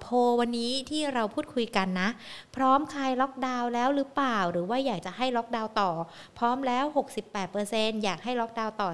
[0.00, 0.06] โพ
[0.40, 2.08] วันนี้ที่เราพูดคุยกันนะ
[2.56, 5.90] พร้อมคลายล็อกดาวน์แล้วหรือเปล่า หรือว่าอยากจะให้ล็อกดาวน์ต่อ
[6.38, 6.84] พร้อมแล้ว
[7.44, 8.90] 68%อยากให้ล็อกดาวน์ต่อ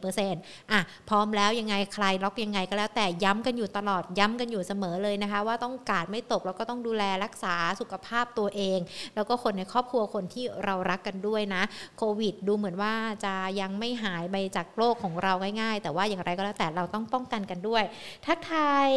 [0.00, 8.78] 31%อะพร้อมแล้วยังไงใครล็อกยังไงก็แล้วแต่ย้ำกันอยู่ตลอดย้ำกันอยู่เสมอเลยนะคะ ว่าต้องกาดไม่ตกแล้วก็ต้องดูแลรักษาสุขภาพตัวเอง
[9.14, 11.62] แล้วก็คนในครอบครัวคนที่เรารักกันด้วยนะ
[11.98, 12.92] โควิด ดูเหมือนว่า
[13.24, 17.84] จะยังไม่หายไปจากโลกของเราง่าย ๆ แต่ว่าอย่างไรก็แล้วแต่เราต้องป้องกันกันด้วย
[18.26, 18.88] ทักทาย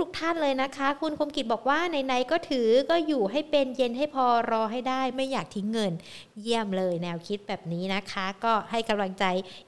[0.00, 5.92] ทุกๆท่านเลยยนะคะ คุณคมกิจบอกว่าไหนๆก็ถือก็อยู่ให้เป็นเย็นให้พอรอให้ได้ ไม่อยากทิ้งเงิน
[6.42, 9.24] เยี่ยมเลยแนวคิดแบบนี้นะคะ ก็ให้กำลังใจ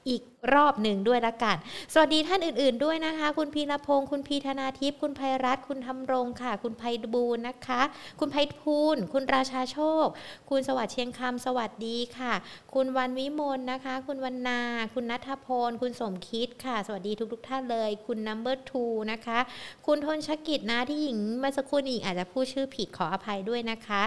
[0.09, 0.21] อีก
[0.53, 1.57] รอบหนึ่งด้วยละกัน
[1.93, 6.83] สวัสดีท่านอื่น ๆด้วยนะคะ คุณพีรพงศ์คุณพีธนาทิพย์คุณภัยรัตน์คุณธรรมรงค่ะ คุณไพ
[7.13, 7.81] บูลนะคะ
[8.19, 10.05] คุณไพพูลคุณราชาโชค
[10.49, 12.33] คุณสวัสดิ์เชียงคำสวัสดีค่ะ
[12.73, 14.61] คุณวันวิมลนะคะ คุณวันนา
[14.93, 19.39] คุณนัทพล คุณสมคิดค่ะ สวัสดีทุก ๆ ท่านเลย คุณ number two นะคะ
[19.85, 24.01] คุณทนชกิจนะที่หญิงเมื่อสักครู่นี้อาจจะพูดชื่อผิดขออภัยด้วยนะคะ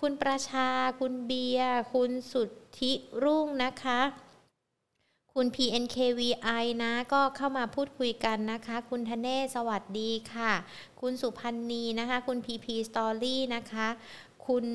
[0.00, 0.68] คุณประชา
[1.00, 4.00] คุณเบียร์ คุณสุทธิรุ่งนะคะ
[5.34, 10.52] คุณ PNKVI นะก็เข้ามาพูดคุยกันนะคะ คุณทเนศสวัสดีค่ะ
[11.00, 13.88] คุณสุพันธ์นีนะคะ คุณ PP Story นะคะ
[14.46, 14.66] คุณ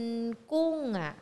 [0.51, 1.14] กุ้งอะ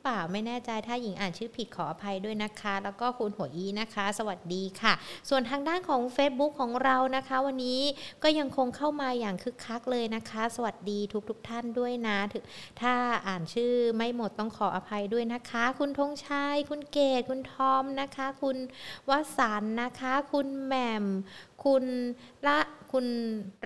[0.00, 4.92] เปล่าไม่แน่ใจถ้าหญิงอ่านชื่อผิดขออภัยด้วยนะคะ แล้วก็คุณหัวอีนะคะ สวัสดีค่ะ
[5.28, 7.80] ส่วนทางด้านของ Facebook ของเรานะคะ วันนี้
[8.22, 10.98] ก็ยังคงเข้ามาอย่างคึกคักเลยนะคะ สวัสดี
[11.28, 12.18] ทุกๆทท่านด้วยนะ
[12.80, 12.94] ถ้า
[13.26, 18.56] อ่านชื่อไม่หมดต้องขออภัยด้วยนะคะ คุณธงชัยคุณเกดคุณทอมนะคะ คุณ
[19.08, 21.04] วสันนะคะ คุณแหม่ม
[21.64, 21.84] คุณ
[22.46, 22.58] ละ
[22.92, 23.08] คุณ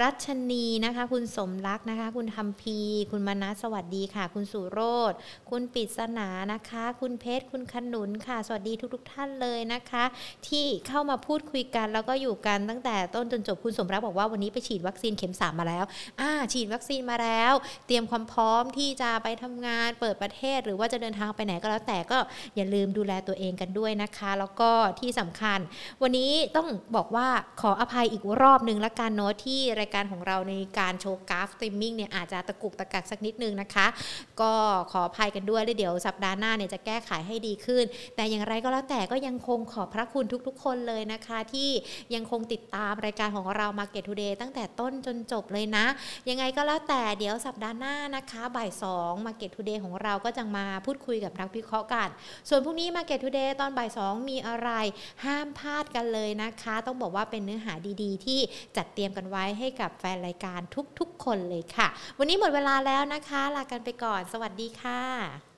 [0.02, 2.78] รัชนีนะคะ คุณสมรักนะคะ คุณทำพี
[3.10, 4.80] คุณมนัสสวัสดีค่ะ คุณสุโร
[5.10, 5.12] ธ
[5.50, 10.04] คุณปิศนานะคะ คุณเพชรคุณขนุนค่ะ สวัสดีทุกๆท่านเลยนะคะ
[10.48, 15.84] ที่เข้ามาพูดคุยกันแล้วก็อยู่กันตั้งแต่ต้นจนจบคุณสมรักบอกว่าวันนี้ไปฉีดวัคซีนเข็ม 3 มาแล้ว
[16.20, 17.52] อ่าฉีดวัคซีนมาแล้ว
[17.86, 22.18] เตรียมความพร้อมที่จะไปทำงานเปิดประเทศ หรือว่าจะเดินทางไปไหนก็แล้วแต่ก็
[22.56, 24.70] อย่าลืมดูแลตัวเองกันด้วยนะคะ แล้วก็
[25.00, 25.58] ที่สำคัญ
[26.02, 26.66] วันนี้ต้อง
[26.96, 27.28] บอกว่า
[27.60, 33.86] ขออภัยอีกรอบหนึ่งละกันเนาะที่รายการของเราในการโชว์กราฟสตรีมมิ่งเนี่ยอาจจะตะกุกตะกักสักนิดนึงนะคะ
[34.40, 34.52] ก็
[34.92, 37.84] ขออภัยกันด้วยแล้วเดี๋ยวสัปดาห์หน้าเนี่ยจะแก้ไขให้ดีขึ้น
[38.16, 41.70] แต่อย่างไรก็แล้วแต่ก็ยังคงขอบพระคุณทุกๆ คนเลยนะคะ ที่
[42.14, 45.86] ยังคงติดตามรายการของเรา Market Today ตั้งแต่ต้นจนจบเลยนะ
[46.28, 52.08] ยังไงก็แล้วแต่เดี๋ยวสัปดาห์หน้านะคะบ่าย2 Market Today ของเราก็จะมาพูดคุยกับนักวิเคราะห์กัน
[52.48, 54.70] ส่วนพรุ่งนี้ Market Today ตอนบ่าย2มีอะไร
[55.24, 58.40] ห้ามพลาดกันเลยนะคะ ต้องบอกว่าเป็นเนื้อหาาดีๆ ที่
[58.76, 60.60] จัดเตรียมกันไว้ให้กับแฟนรายการ
[60.98, 65.53] ทุกๆ คนเลยค่ะ วันนี้หมดเวลาแล้วนะคะ ลากันไปก่อน สวัสดีค่ะ